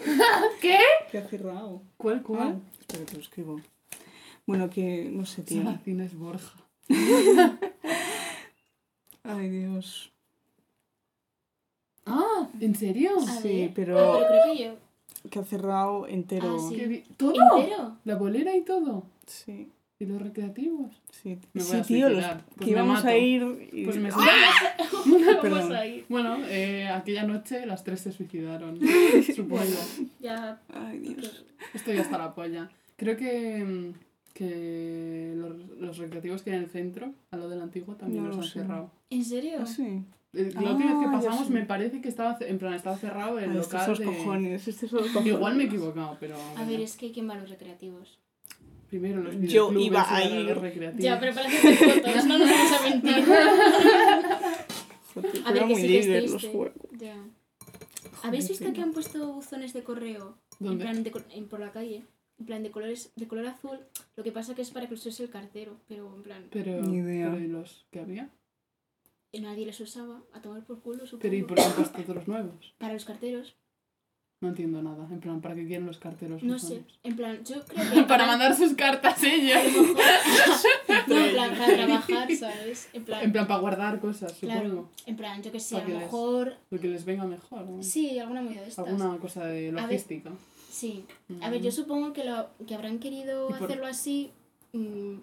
[0.60, 0.78] ¿Qué?
[1.10, 1.82] ¿Qué ha cerrado?
[1.96, 2.48] ¿Cuál, cuál?
[2.48, 3.60] Ah, espera, te lo escribo.
[4.46, 5.62] Bueno, que no sé, tío.
[5.62, 6.54] Salacines Borja.
[9.22, 10.12] Ay, Dios.
[12.06, 13.18] Ah, ¿en serio?
[13.18, 13.72] A Sí, ver.
[13.74, 14.89] pero- Ah, pero creo que yo.
[15.28, 16.56] Que ha cerrado entero.
[16.58, 16.76] Ah, sí.
[16.76, 17.34] ¿Qué vi- ¿Todo?
[17.58, 17.96] ¿Entero?
[18.04, 19.04] ¿La bolera y todo?
[19.26, 19.68] Sí,
[19.98, 21.02] ¿Y los recreativos?
[21.10, 21.38] sí.
[21.52, 22.24] Me voy sí, a tío, los.
[22.24, 23.08] Pues que me íbamos mato.
[23.08, 23.68] a ir.
[23.72, 26.04] y- Pues me Vamos a ir.
[26.08, 28.78] Bueno, eh, aquella noche las tres se suicidaron,
[29.36, 29.62] supongo.
[30.20, 30.60] Ya.
[30.72, 31.44] Ay, Dios.
[31.74, 32.70] Estoy hasta la polla.
[32.96, 33.94] Creo que, mm,
[34.34, 38.28] que los, los recreativos que hay en el centro, a lo del antiguo, también No
[38.28, 38.60] los lo han sé.
[38.60, 38.90] cerrado.
[39.10, 39.58] ¿En serio?
[39.60, 40.02] Ah, sí.
[40.32, 43.56] Eh, La última vez que pasamos me parece que estaba, en plan, estaba cerrado el
[43.56, 44.04] estos local de...
[44.04, 44.68] cojones.
[44.68, 45.26] Estos cojones.
[45.26, 46.36] Igual me he equivocado, pero...
[46.56, 48.18] A ver, es que ¿quién va a los recreativos?
[48.88, 50.46] Primero los Yo iba a ir.
[50.46, 51.04] los recreativos.
[51.04, 53.24] Ya, pero para fotos, no nos vamos a mentir.
[55.44, 56.46] A ver, que sí que es los.
[56.98, 57.16] Ya.
[58.22, 62.04] ¿Habéis visto que han puesto buzones de correo en plan de, en- por la calle?
[62.38, 63.78] En plan de colores de color azul.
[64.16, 66.98] Lo que pasa que es para que use el cartero, pero en plan Pero, Ni
[66.98, 67.30] idea.
[67.30, 68.30] pero ¿y los que había?
[69.32, 71.22] Y nadie los usaba a tomar por culo, supongo.
[71.22, 72.74] Pero ¿y por qué han puesto otros nuevos?
[72.78, 73.56] Para los carteros.
[74.42, 75.06] No entiendo nada.
[75.10, 76.42] En plan, ¿para qué quieren los carteros?
[76.42, 76.76] No sé.
[76.76, 76.98] nuevos?
[77.02, 79.58] En plan, yo creo que Para mandar sus cartas ellos.
[81.06, 82.88] no, en plan, para trabajar, ¿sabes?
[82.94, 84.62] En plan, En plan, para guardar cosas, claro.
[84.68, 84.90] supongo.
[85.06, 86.56] En plan, yo que sé, a lo mejor.
[86.70, 87.66] Lo que les venga mejor.
[87.66, 87.82] ¿no?
[87.82, 88.86] Sí, alguna movida de estas.
[88.86, 90.30] Alguna cosa de ver, logística.
[90.70, 91.04] Sí.
[91.42, 94.30] A ver, yo supongo que, lo, que habrán querido ¿Y por- hacerlo así,
[94.72, 95.14] mm,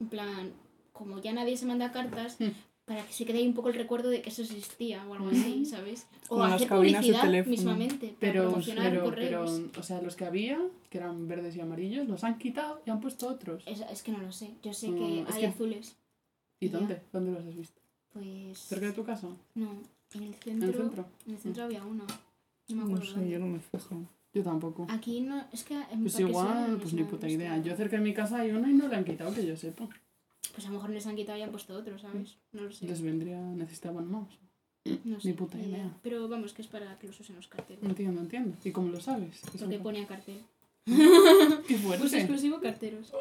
[0.00, 0.52] en plan,
[0.92, 2.48] como ya nadie se manda cartas, Mm.
[2.86, 5.28] Para que se quede ahí un poco el recuerdo de que eso existía o algo
[5.28, 6.06] así, ¿sabes?
[6.26, 7.50] O Como hacer publicidad teléfono.
[7.50, 9.10] mismamente, para Pero, promocionar pero, pero,
[9.44, 9.62] correos.
[9.78, 10.58] o sea, los que había,
[10.88, 13.62] que eran verdes y amarillos, los han quitado y han puesto otros.
[13.66, 15.96] Es, es que no lo sé, yo sé Mm, que hay que- azules.
[16.60, 17.02] ¿Y dónde?
[17.12, 17.80] ¿Dónde los has visto?
[18.12, 18.58] Pues...
[18.58, 19.28] ¿Cerca de tu casa?
[19.54, 19.72] No,
[20.14, 21.06] en el ¿En centro, el centro?
[21.26, 22.04] en el centro había uno.
[22.68, 23.30] No me No acuerdo sé, dónde.
[23.30, 24.02] yo no me fijo.
[24.32, 24.86] Yo tampoco.
[24.90, 27.58] Aquí no, es que en Pues igual, pues no ni sé, puta no idea.
[27.62, 29.88] Yo cerca de mi casa hay una y no la han quitado, que yo sepa.
[30.56, 32.38] Pues a lo mejor les han quitado y han puesto otro, ¿sabes?
[32.52, 32.86] No lo sé.
[32.86, 34.26] Les vendría, necesitaban más.
[35.04, 35.28] No sé.
[35.28, 35.68] Ni puta idea.
[35.68, 35.96] idea.
[36.02, 37.84] Pero vamos, que es para que los usen los carteles.
[37.84, 38.56] Entiendo, entiendo.
[38.64, 39.42] ¿Y cómo lo sabes?
[39.54, 40.40] Es Porque pone a cartel.
[40.86, 40.94] Qué
[41.68, 42.16] Pues fuerte.
[42.18, 43.12] exclusivo carteros.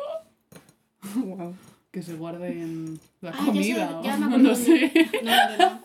[1.16, 1.54] wow.
[1.92, 4.02] Que se guarde en la Ah, ya sé, comida.
[4.04, 4.56] ya me acuerdo no dónde.
[4.66, 5.10] sé.
[5.24, 5.82] No, no, no.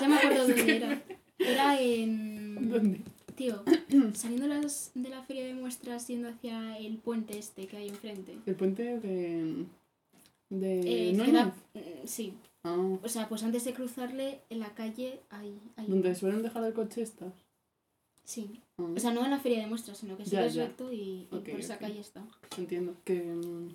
[0.00, 1.02] Ya me acuerdo dónde era.
[1.38, 2.68] Era en.
[2.70, 3.00] ¿Dónde?
[3.36, 3.62] Tío,
[4.14, 8.38] saliendo las, de la feria de muestras yendo hacia el puente este que hay enfrente.
[8.46, 9.66] El puente de.
[10.50, 11.10] De.
[11.10, 12.34] Eh, queda- mm, sí.
[12.64, 15.58] Ah, O sea, pues antes de cruzarle en la calle hay.
[15.76, 17.32] hay donde suelen dejar el coche estas.
[18.24, 18.60] Sí.
[18.78, 21.38] Ah, O sea, no en la feria de muestras, sino que sigues recto y, y
[21.38, 22.24] por esa calle está.
[22.58, 22.94] entiendo.
[23.04, 23.22] Que.
[23.22, 23.68] mm,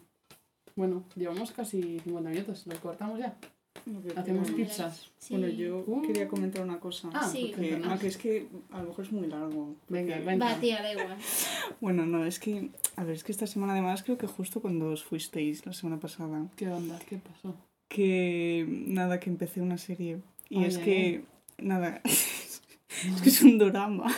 [0.76, 2.66] Bueno, llevamos casi 50 minutos.
[2.68, 3.38] ¿Lo cortamos ya?
[3.74, 5.10] Que Hacemos pizzas.
[5.18, 5.34] Sí.
[5.36, 6.02] Bueno, yo Uh.
[6.04, 7.10] quería comentar una cosa.
[7.14, 7.52] Ah, Sí.
[7.56, 9.76] porque- aunque es que a lo mejor es muy largo.
[9.90, 10.46] Venga, venga.
[10.46, 11.18] Va, tía, da igual.
[11.82, 14.90] Bueno, no, es que, a ver, es que esta semana además creo que justo cuando
[14.92, 17.00] os fuisteis la semana pasada, ¿Qué onda?
[17.08, 17.56] ¿Qué pasó?
[17.88, 20.20] que nada, que empecé una serie.
[20.50, 21.24] Y Ay, es que,
[21.58, 24.14] nada, Es que es un drama.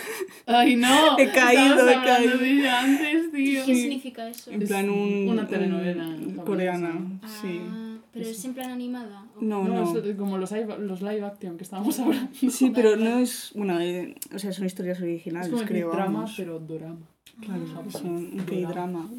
[0.48, 0.88] Ay, no.
[1.20, 2.38] He caído, he caído.
[2.40, 3.66] de antes, tío.
[3.66, 4.52] ¿Qué significa eso?
[4.52, 5.30] En plan un...
[5.30, 7.62] una telenovela un- coreana, sí.
[8.14, 9.26] Pero es en plan animada.
[9.36, 9.42] ¿o?
[9.42, 10.00] No, No, no.
[10.00, 12.30] es como los live, los live action que estábamos hablando.
[12.50, 13.52] Sí, pero no es...
[13.56, 15.92] Bueno, eh, o sea, son historias originales, Es como creo.
[15.92, 16.34] drama, vamos.
[16.38, 17.00] pero dorama.
[17.42, 18.46] Claro, Ah, son un drama.
[18.68, 19.10] K-drama.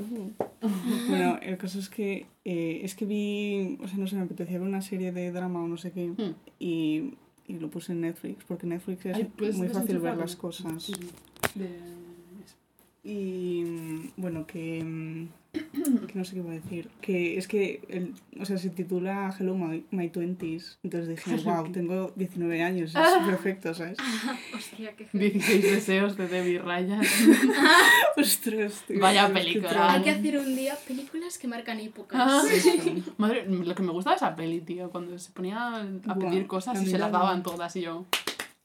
[1.09, 4.59] bueno, el caso es que eh, es que vi, o sea, no sé, me apetecía
[4.59, 6.35] ver una serie de drama o no sé qué Hmm.
[6.61, 7.15] y,
[7.49, 10.81] y lo puse en Netflix porque Netflix es Ay, ¿puedes muy fácil ver las cosas.
[10.83, 10.93] Sí,
[11.57, 11.69] de.
[13.07, 15.29] Y mm, bueno, que, mm,
[16.07, 16.89] que no sé qué iba a decir.
[17.03, 20.79] Que es que, el, o sea, se titula Hello My, My 20s.
[20.83, 23.99] Entonces dije, wow, tengo 19 años, es perfecto, ¿sabes?
[24.57, 27.03] Hostia, qué 16 deseos de Debbie Ryan.
[28.17, 29.93] Ostras, tío, Vaya película.
[29.93, 32.21] Hay que hacer un día películas que marcan épocas.
[32.25, 32.43] Ah.
[32.51, 32.71] Eso.
[33.19, 36.83] Madre, lo que me gusta de esa peli, tío, cuando se ponía a pedir cosas
[36.83, 38.07] y se las la- daban todas y yo.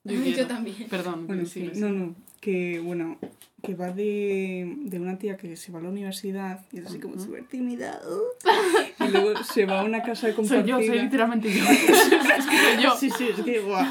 [0.06, 0.88] Yo, también.
[0.90, 1.72] Perdón, Bueno, sí.
[1.76, 3.18] no, no, que bueno,
[3.62, 7.00] que va de, de una tía que se va a la universidad y es así
[7.00, 8.00] como súper tímida.
[8.08, 10.80] uh, y luego se va a una casa Soy compartida.
[10.80, 11.64] yo, soy literalmente yo.
[11.70, 12.96] es que soy yo.
[12.98, 13.86] Sí, sí, es que guau.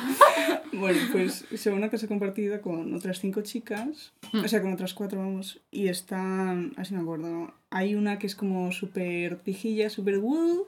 [0.72, 4.44] Bueno, pues se va a una casa compartida con otras cinco chicas, Hmm.
[4.44, 8.34] o sea, con otras cuatro, vamos, y están, así me acuerdo, hay una que es
[8.34, 10.66] como súper pijilla, súper woo,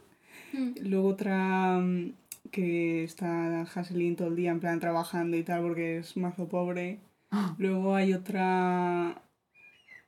[0.53, 0.72] Mm.
[0.83, 2.12] luego otra mm,
[2.51, 6.99] que está Haselin todo el día en plan trabajando y tal porque es mazo pobre.
[7.59, 9.22] Luego hay otra...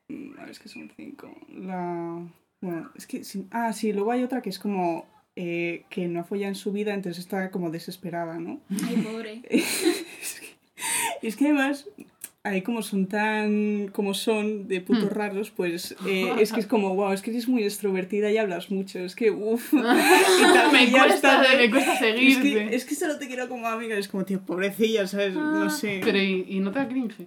[0.08, 1.34] mm, A ver, es que son cinco.
[1.48, 2.26] La...
[2.60, 3.22] Bueno, es que...
[3.50, 5.06] Ah, sí, luego hay otra que es como...
[5.36, 8.60] eh, que no ha follado en su vida, entonces está como desesperada, ¿no?
[8.86, 9.42] Ay, pobre.
[9.50, 10.46] es, que,
[11.22, 11.88] y es que además,
[12.44, 13.88] ahí como son tan...
[13.92, 15.14] como son de putos Hmm.
[15.14, 18.70] raros, pues eh, es que es como, wow, es que eres muy extrovertida y hablas
[18.70, 19.72] mucho, es que, uff.
[19.74, 22.68] y tal, me, cuesta, me cuesta es seguirte.
[22.68, 25.34] que, es que solo te quiero como amiga, es como, tío, pobrecilla, ¿sabes?
[25.34, 26.00] No Ah, sé.
[26.02, 27.26] Pero ¿y, y no te da cringe?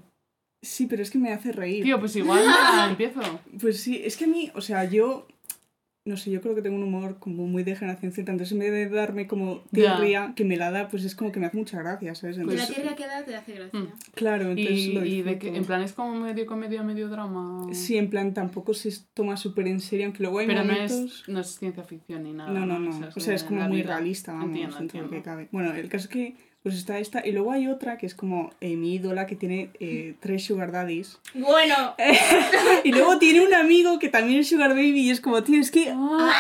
[0.62, 1.84] Sí, pero es que me hace reír.
[1.84, 2.44] Tío, pues igual
[2.90, 3.22] empiezo.
[3.62, 5.28] Pues sí, es que a mí, o sea, yo,
[6.06, 8.60] no sé, yo creo que tengo un humor como muy de generación Z, entonces en
[8.60, 9.98] vez de darme como Ya.
[9.98, 12.38] tierria, que me la da, pues es como que me hace mucha gracia, ¿sabes?
[12.38, 13.80] La Entonces, tierra que da te hace gracia.
[13.80, 13.88] Mm.
[14.14, 17.68] claro, entonces Y, lo y de que, en plan, es como medio comedia, medio drama.
[17.74, 21.22] Sí, en plan, tampoco se toma súper en serio, aunque luego hay Pero no momentos...
[21.24, 22.52] es, no es ciencia ficción ni nada.
[22.52, 23.10] No, no, no.
[23.16, 23.96] O sea, es como la muy vida.
[23.96, 25.24] realista, vamos, Entiendo, dentro de lo que entiendo.
[25.42, 25.50] cabe.
[25.52, 26.36] Bueno, el caso es que
[26.66, 29.70] pues está esta, y luego hay otra que es como eh, mi ídola, que tiene
[29.80, 31.20] eh, tres sugar daddies.
[31.36, 31.96] Bueno,
[32.84, 35.70] Y luego tiene un amigo que también es sugar baby y es como, tío, es
[35.70, 35.92] que...
[35.96, 36.34] Ah,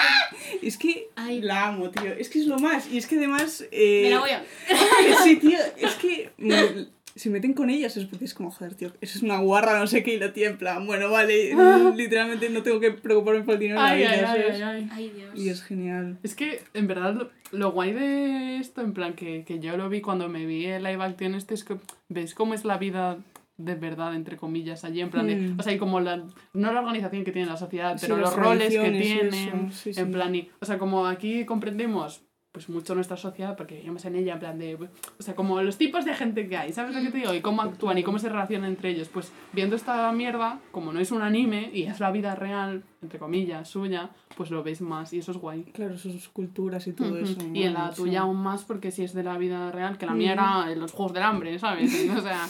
[0.63, 1.41] Es que Ay.
[1.41, 2.11] la amo, tío.
[2.11, 2.88] Es que es lo más.
[2.91, 3.63] Y es que además...
[3.71, 4.43] eh, me la voy a.
[5.23, 8.91] Sí, tío, es que me- se meten con ellas, es porque es como, joder, tío,
[8.99, 11.93] eso es una guarra, no sé qué, y la tía en plan, bueno, vale, mm,
[11.95, 14.55] literalmente no tengo que preocuparme por el dinero la ay, ay, vida, ay, ¿sabes?
[14.55, 14.89] ay, ay.
[14.91, 15.30] Ay, Dios.
[15.39, 16.18] Y es genial.
[16.24, 19.88] Es que, en verdad, lo, lo guay de esto, en plan, que, que yo lo
[19.89, 21.78] vi cuando me vi el live action este, es que
[22.09, 23.18] ves cómo es la vida
[23.57, 25.59] de verdad, entre comillas, allí, en plan de, Mm.
[25.61, 26.18] o sea, y como la,
[26.51, 29.93] no la organización que tiene la sociedad, Sí, pero las los roles que tienen, sí,
[29.93, 30.01] sí.
[30.01, 32.24] en plan, y, o sea, como aquí comprendemos
[32.56, 35.78] pues mucho nuestra sociedad porque vivimos en ella en plan de o sea como los
[35.78, 38.18] tipos de gente que hay sabes lo que te digo y cómo actúan y cómo
[38.18, 39.10] se relacionan entre ellos.
[39.10, 43.20] Pues viendo esta mierda como no es un anime y es la vida real entre
[43.20, 45.64] comillas suya pues lo ves más y eso es guay.
[45.74, 47.38] Claro, sus culturas y todo eso.
[47.53, 50.14] Y en la tuya aún más porque si es de la vida real, que la
[50.14, 51.93] mía era en los Juegos del Hambre, ¿sabes?
[52.16, 52.47] O sea,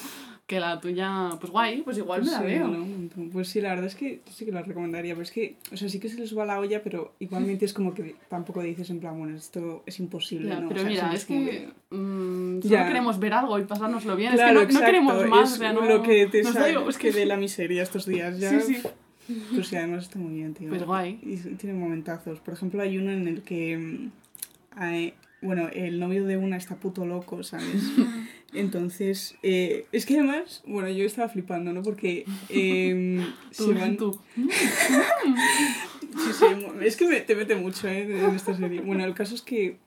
[0.47, 2.85] que la tuya, pues guay, pues igual me la Sí, veo.
[3.31, 5.89] Pues sí, la verdad es que sí que la recomendaría, pero es que, o sea,
[5.89, 8.99] sí que se les va la olla, pero igualmente es como que tampoco dices en
[8.99, 10.67] plan, bueno, esto es imposible, ¿no?
[10.67, 12.87] O pero sea, mira, es que mm, solo Ya.
[12.87, 14.33] queremos ver algo y pasárnoslo bien.
[14.33, 15.49] Claro, es que no, queremos más.
[15.49, 18.39] es o sea, no, lo que te sale, es que de la miseria estos días
[18.39, 18.59] ya.
[18.59, 18.87] Sí, sí.
[19.55, 20.69] Pues sí, además está muy bien, tío.
[20.69, 21.19] Pues guay.
[21.23, 22.39] Y tiene momentazos.
[22.41, 23.77] Por ejemplo, hay uno en el que.
[23.77, 24.11] mm,
[24.79, 27.65] hay- bueno, el novio de una está puto loco, ¿sabes?
[28.55, 31.81] Entonces, eh, es que además, bueno, yo estaba flipando, ¿no?
[31.83, 33.25] Porque em,
[33.55, 33.97] Tú, se van...
[33.97, 34.19] tú.
[34.35, 36.45] Sí, sí,
[36.81, 38.01] es que me- te mete mucho, ¿eh?
[38.03, 38.81] En esta serie.
[38.81, 39.77] Bueno, el caso es que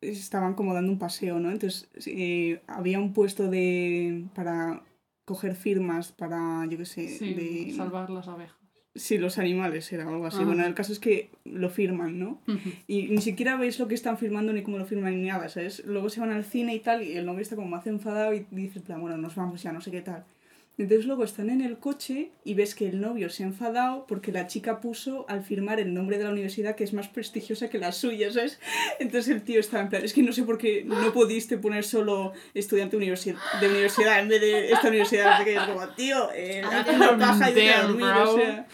[0.00, 1.50] estaban como dando un paseo, ¿no?
[1.50, 4.24] Entonces, eh, había un puesto de...
[4.34, 4.82] para
[5.24, 7.72] coger firmas para, yo qué sé, Sí, de...
[7.76, 8.56] salvar las abejas.
[8.94, 10.38] Sí, los animales era algo así.
[10.40, 10.44] Ah.
[10.44, 12.40] Bueno, el caso es que lo firman, ¿no?
[12.86, 15.84] Y ni siquiera veis lo que están firmando ni cómo lo firman ni nada, ¿sabes?
[15.84, 18.46] Luego se van al cine y tal, y el novio está como más enfadado y
[18.50, 20.24] dice, plan, bueno, nos vamos ya, no sé qué tal.
[20.78, 24.30] Entonces luego están en el coche y ves que el novio se ha enfadado porque
[24.30, 27.78] la chica puso al firmar el nombre de la universidad que es más prestigiosa que
[27.78, 28.60] la suya, ¿sabes?
[29.00, 31.82] Entonces el tío estaba en plan, es que no sé por qué no pudiste poner
[31.82, 36.62] solo estudiante universi- de universidad en vez de esta universidad, es como, tío, eh,
[36.94, 38.66] una paja y dormir, o sea...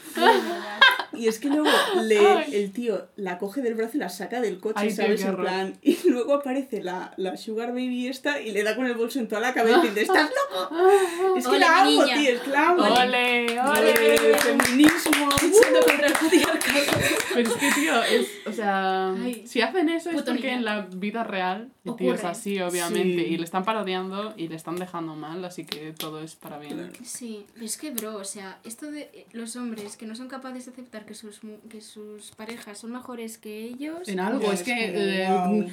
[1.16, 1.68] Y es que luego
[2.02, 2.18] le,
[2.56, 5.22] el tío la coge del brazo y la saca del coche, Ay, ¿sabes?
[5.24, 5.78] En plan.
[5.82, 9.28] Y luego aparece la, la Sugar Baby esta y le da con el bolso en
[9.28, 10.78] toda la cabeza y dice, ¿estás loco?
[11.36, 12.14] Es que Ole, la amo, niña.
[12.18, 12.82] tío, es que la amo.
[12.84, 13.60] ¡Ole!
[13.60, 14.38] Ole, ¡Ole!
[14.38, 15.28] feminismo.
[16.20, 17.00] contra el patriarcado.
[17.34, 19.44] Pero es que, tío, es, o sea, Ay.
[19.46, 20.48] si hacen eso es porque niño.
[20.58, 22.30] en la vida real el tío es Ocurre.
[22.32, 23.34] así, obviamente, Sí.
[23.34, 26.92] y le están parodiando y le están dejando mal, así que todo es para bien.
[27.04, 30.28] Sí, pero es que, bro, o sea, esto de eh, los hombres que no son
[30.28, 34.08] capaces de aceptar que sus, que sus parejas son mejores que ellos.
[34.08, 35.26] En algo, es es que, como, eh,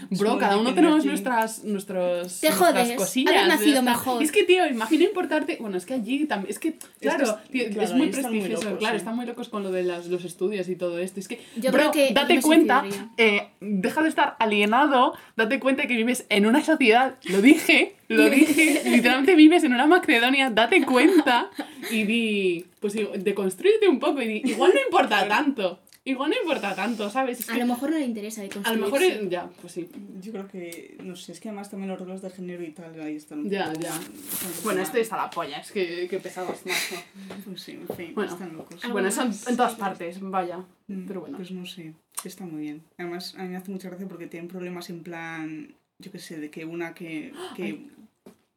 [0.10, 3.34] wow, bro, cada uno que tenemos nuestras, nuestros, Te nuestras jodes, cosillas.
[3.36, 4.22] haber nacido mejor.
[4.24, 5.58] Es que, tío, imagina importarte.
[5.60, 6.52] Bueno, es que allí también.
[6.52, 8.64] Es que, claro, es- tío, es, claro, muy están muy prestigioso.
[8.66, 8.98] locos, claro, ¿eh?
[8.98, 11.20] están muy locos con lo de las, los estudios y todo esto.
[11.20, 12.84] Es que, Yo bro, creo que date cuenta,
[13.18, 17.16] eh, deja de estar alienado, date cuenta que vives en una sociedad.
[17.26, 18.82] Lo dije, lo dije.
[18.86, 21.50] literalmente vives en una Macedonia, date cuenta
[21.90, 22.66] y di.
[22.80, 25.80] Pues digo, deconstrúyete un poco y di, igual no importa tanto.
[26.04, 27.42] Igual no importa tanto, ¿sabes?
[27.42, 29.02] Es A que lo mejor no le interesa de a lo mejor.
[29.30, 29.88] ya, pues sí.
[30.20, 33.00] Yo creo que, no sé, es que además también los roles de género y tal,
[33.00, 33.90] ahí están Ya, poco- ya.
[33.90, 36.96] están Bueno, este está la polla, es que, que pesados mazo.
[37.46, 38.32] Pues sí, en fin, Bueno.
[38.34, 38.82] están locos.
[38.92, 40.58] Bueno, eso en todas partes, vaya.
[40.88, 41.38] Mm, Pero bueno.
[41.38, 41.94] Pues no sé,
[42.24, 42.84] está muy bien.
[42.98, 46.40] Además, a mí me hace mucha gracia porque tienen problemas en plan, yo qué sé,
[46.40, 47.86] de que una que, que,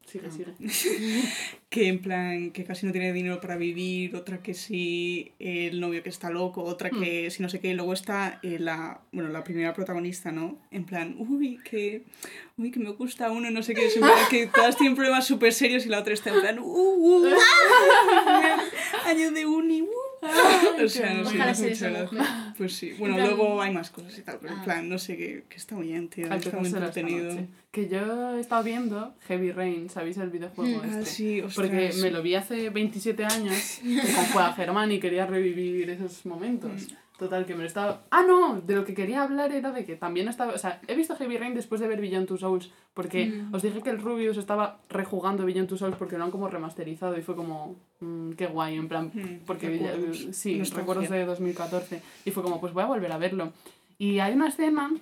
[0.07, 0.30] Sigue, Ah.
[0.68, 1.22] sigue.
[1.70, 6.02] que en plan, que casi no tiene dinero para vivir, otra que sí, el novio
[6.05, 7.00] que está loco, otra Hmm.
[7.02, 10.59] que sí no sé qué, y luego está eh, la, bueno, la primera protagonista, ¿no?
[10.70, 12.05] En plan, uy, que,
[12.57, 13.88] uy, que me gusta uno, no sé qué,
[14.30, 17.26] que todas tienen problemas súper serios y la otra está en plan, uh, uh,
[19.07, 19.88] año de uni, uh.
[20.25, 22.55] O sea, no sé, Ojalá hace sea mucha esa gracia.
[22.57, 24.64] Pues sí, bueno, plan- luego hay más cosas y tal, pero en Ah.
[24.64, 27.37] plan, no sé, que, que está muy bien, tío, Hay está muy entretenido.
[27.70, 30.85] Que yo he estado viendo Heavy Rain, ¿sabéis el videojuego Mm.
[30.87, 30.99] este?
[30.99, 31.55] Ah, sí, ostras.
[31.68, 36.70] Porque me lo vi hace 27 años con Juan Germán y quería revivir esos momentos.
[36.72, 37.03] Mm.
[37.18, 38.02] Total, que me lo estaba...
[38.10, 40.52] Ah, no, de lo que quería hablar era de que también estaba...
[40.52, 43.54] O sea, he visto Heavy Rain después de ver Beyond Two Souls, porque Mm.
[43.54, 47.16] os dije que el Rubius estaba rejugando Beyond Two Souls porque lo han como remasterizado
[47.16, 47.76] y fue como...
[48.00, 49.12] mm, qué guay, en plan...
[49.14, 50.80] Mm, Porque ya- recuerdos, sí, nostalgia.
[50.80, 52.02] recuerdos de 2014.
[52.24, 53.52] Y fue como, pues voy a volver a verlo.
[53.96, 54.92] Y hay una escena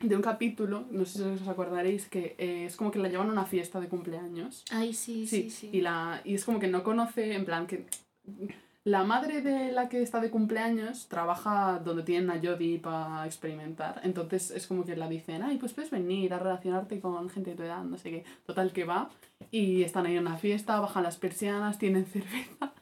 [0.00, 3.28] de un capítulo, no sé si os acordaréis, que eh, es como que la llevan
[3.28, 4.64] a una fiesta de cumpleaños.
[4.70, 5.68] Ay, sí, sí, sí.
[5.70, 7.84] Y, la, y es como que no conoce, en plan, que
[8.84, 14.00] la madre de la que está de cumpleaños trabaja donde tienen a Jodie para experimentar.
[14.02, 17.56] Entonces es como que la dicen, ay, pues puedes venir a relacionarte con gente de
[17.56, 18.24] tu edad, no sé qué.
[18.44, 19.10] Total que va.
[19.50, 22.72] Y están ahí en una fiesta, bajan las persianas, tienen cerveza.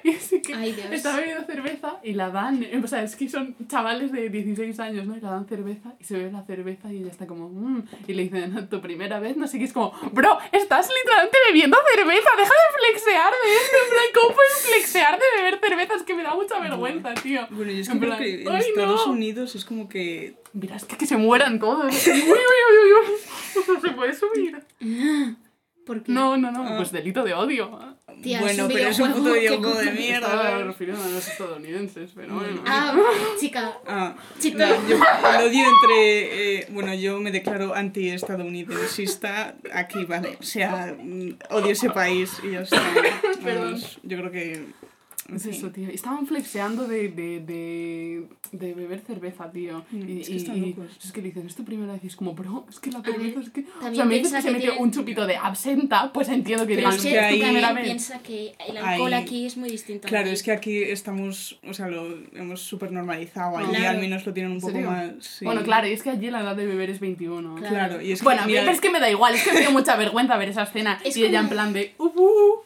[0.04, 0.86] y así que Ay, Dios.
[0.90, 2.64] está bebiendo cerveza y la dan.
[2.82, 5.16] O sea, es que son chavales de 16 años, ¿no?
[5.16, 8.14] Y la dan cerveza y se bebe la cerveza y ella está como, "Mm", Y
[8.14, 9.64] le dicen, tu primera vez, no sé qué.
[9.64, 13.76] Es como, bro, estás literalmente bebiendo cerveza, deja de flexear de esto.
[13.84, 15.94] En plan, ¿cómo puedes flexear de beber cerveza?
[15.94, 17.46] Es que me da mucha vergüenza, tío.
[17.50, 19.12] Bueno, yo es que En plan, que en "Ay, Estados no".
[19.12, 21.92] Unidos es como que Mira, es que, que se mueran todos.
[22.06, 23.64] uy, uy, uy, uy, uy.
[23.74, 24.58] No se puede subir.
[25.88, 26.12] ¿Por qué?
[26.12, 26.74] No, no, no, Ah.
[26.76, 27.96] pues delito de odio.
[28.22, 30.26] Tía, bueno, es pero es un puto videojuego, de ¿qué mierda.
[30.26, 32.62] Estaba refiriendo a los estadounidenses, pero bueno.
[32.66, 32.94] Ah,
[33.40, 33.78] chica.
[33.86, 34.68] Ah, Chica.
[34.68, 36.58] no, yo el odio entre.
[36.60, 39.54] eh, bueno, yo me declaro anti-estadounidensista.
[39.72, 40.36] Aquí, vale.
[40.40, 42.80] O sea, mm, odio ese país y ya está.
[43.44, 43.72] Perdón.
[43.74, 44.66] Vamos, yo creo que.
[45.34, 45.88] Es eso, tío.
[45.90, 48.22] Estaban flexeando de, de, de,
[48.52, 49.84] de beber cerveza, tío.
[49.90, 50.86] Mm, Y, es que y- están y locos.
[51.04, 52.04] es que le dicen, es tu primera vez.
[52.04, 53.60] Y es como, bro, es que la cerveza es que.
[53.60, 56.76] O también sea, me dices que se metió un chupito de absenta, pues entiendo que
[56.76, 57.82] Pero es que ahí- Claramente.
[57.90, 60.08] piensa que el alcohol Ahí- aquí es muy distinto.
[60.08, 63.58] Claro, es que aquí estamos, o sea, lo hemos súper normalizado.
[63.58, 63.90] Allí Claro.
[63.90, 65.10] al menos lo tienen un ¿En poco más.
[65.20, 65.44] sí.
[65.44, 67.54] Bueno, claro, y es que allí la edad de beber es 21.
[67.56, 67.74] Claro.
[67.74, 68.24] Claro, y es que.
[68.24, 70.48] Bueno, mira, pero es que me da igual, es que me dio mucha vergüenza ver
[70.48, 70.98] esa escena.
[71.04, 71.94] Es y ella en plan de.
[71.98, 72.62] Uh, uh,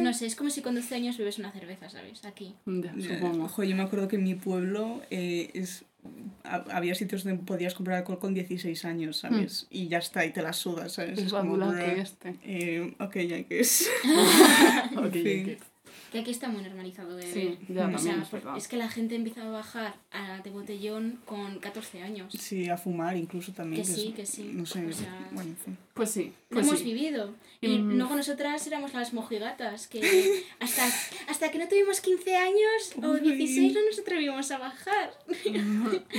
[0.00, 2.24] No sé, es como si con 12 años bebes una cerveza, ¿sabes?
[2.24, 2.54] Aquí.
[2.66, 3.44] Ya, supongo.
[3.44, 5.84] Ojo, yo me acuerdo que en mi pueblo eh, es,
[6.44, 9.66] ha- había sitios donde podías comprar alcohol con 16 años, ¿sabes?
[9.70, 11.18] Y ya está, y te la sudas, ¿sabes?
[11.18, 11.56] Es como,
[11.94, 12.34] que este.
[12.44, 13.88] Eh, ok, ya que es.
[14.96, 15.56] Ok, fin.
[15.56, 15.62] ok.
[16.12, 17.32] Que aquí está muy normalizado beber.
[17.32, 17.88] Sí, ya.
[17.88, 18.28] O sea, es
[18.62, 22.32] es que la gente empieza a bajar a de botellón con 14 años.
[22.38, 23.82] Sí, a fumar incluso también.
[23.84, 24.50] Que es- sí, que sí.
[24.52, 25.78] No sé, O sea, bueno, en fin.
[25.94, 26.84] Pues sí, pues hemos sí.
[26.84, 27.34] vivido.
[27.60, 30.00] Y, mm, luego nosotras éramos las mojigatas, que
[30.60, 30.86] hasta,
[31.28, 33.20] hasta que no tuvimos 15 años o Uy.
[33.20, 35.10] 16 no nos atrevimos a bajar.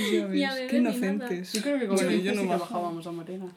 [0.08, 0.96] Ya ves, Ni a beber qué ni nada.
[0.96, 1.52] inocentes.
[1.52, 3.52] Yo creo que con Bueno, 15 yo no que bajábamos a morenas.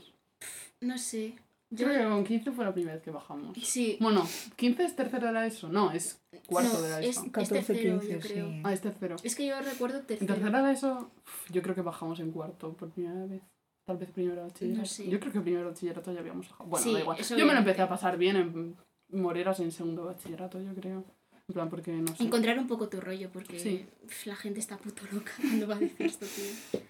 [0.80, 1.34] No sé.
[1.74, 3.58] Yo creo que con 15 fue la primera vez que bajamos.
[3.64, 3.98] Sí.
[4.02, 5.70] Bueno, 15 es tercero de la ESO.
[5.70, 7.26] No, es cuarto No, de la es, ESO.
[7.26, 8.50] es 14, tercero, 15, yo creo.
[8.50, 8.62] sí.
[8.66, 9.16] Ah, es tercero.
[9.24, 10.34] Es que yo recuerdo En tercero.
[10.36, 11.12] tercero de la ESO,
[11.50, 13.42] yo creo que bajamos en cuarto por primera vez.
[13.86, 14.80] Tal vez primero de bachillerato.
[14.82, 15.10] No sé.
[15.10, 16.70] Yo creo que primero de bachillerato ya habíamos bajado.
[16.70, 17.18] Bueno, Sí, da igual.
[17.22, 18.76] Yo me lo empecé a pasar bien en
[19.10, 21.06] Moreras en segundo bachillerato, yo creo.
[21.48, 22.24] En plan, porque no sé.
[22.24, 23.86] Encontrar un poco tu rollo, porque Sí.
[24.26, 26.82] la gente está puto loca cuando va a decir esto, tío.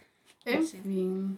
[0.45, 0.79] En sí.
[0.81, 1.37] fin.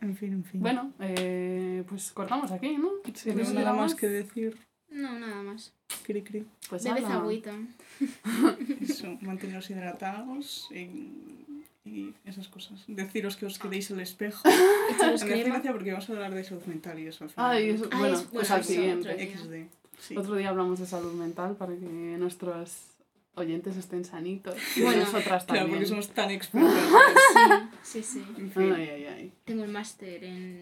[0.00, 0.60] En fin, en fin.
[0.60, 2.88] Bueno, eh, pues cortamos aquí, ¿no?
[3.14, 4.56] Sí, no ¿Tienes hay nada más que decir.
[4.90, 5.72] No, nada más.
[6.04, 6.46] Cri, cri.
[6.68, 7.16] Pues Bebed ala.
[7.16, 7.52] agüita.
[8.80, 12.84] Eso, manteneros hidratados y, y esas cosas.
[12.86, 14.48] Deciros que os quedéis el espejo.
[14.94, 15.54] Echaros Me hace crema.
[15.56, 17.50] gracia porque vamos a hablar de salud mental y eso al final.
[17.50, 19.10] Ay, eso, Ah, bueno, es- pues al siguiente.
[19.10, 19.36] otro día.
[19.36, 19.68] XD.
[20.00, 20.16] Sí.
[20.16, 21.84] Otro día hablamos de salud mental para que
[22.18, 22.84] nuestros
[23.34, 24.54] oyentes estén sanitos.
[24.76, 25.70] Y Bueno, nosotras Claro, también.
[25.70, 26.72] porque somos tan expertos.
[27.34, 28.24] Sí, sí, sí.
[28.36, 28.72] en fin.
[28.72, 29.32] Ay, ay, ay.
[29.44, 30.60] Tengo el máster en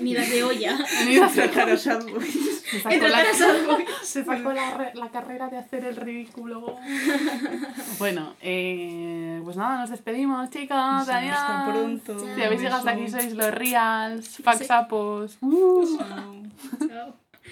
[0.00, 0.78] midas de olla.
[1.34, 2.62] Tratar a sad boys.
[2.66, 3.24] Se sacó, la,
[4.02, 6.76] se sacó la, re- la carrera de hacer el ridículo.
[7.98, 10.76] bueno, eh, pues nada, nos despedimos, chicos.
[10.76, 11.36] Adiós.
[11.38, 12.18] Hasta pronto.
[12.34, 15.38] Si habéis llegado hasta aquí, sois los reals, faxapos.
[15.40, 15.96] Uh.
[15.98, 16.42] Chao.
[16.88, 17.14] Chao.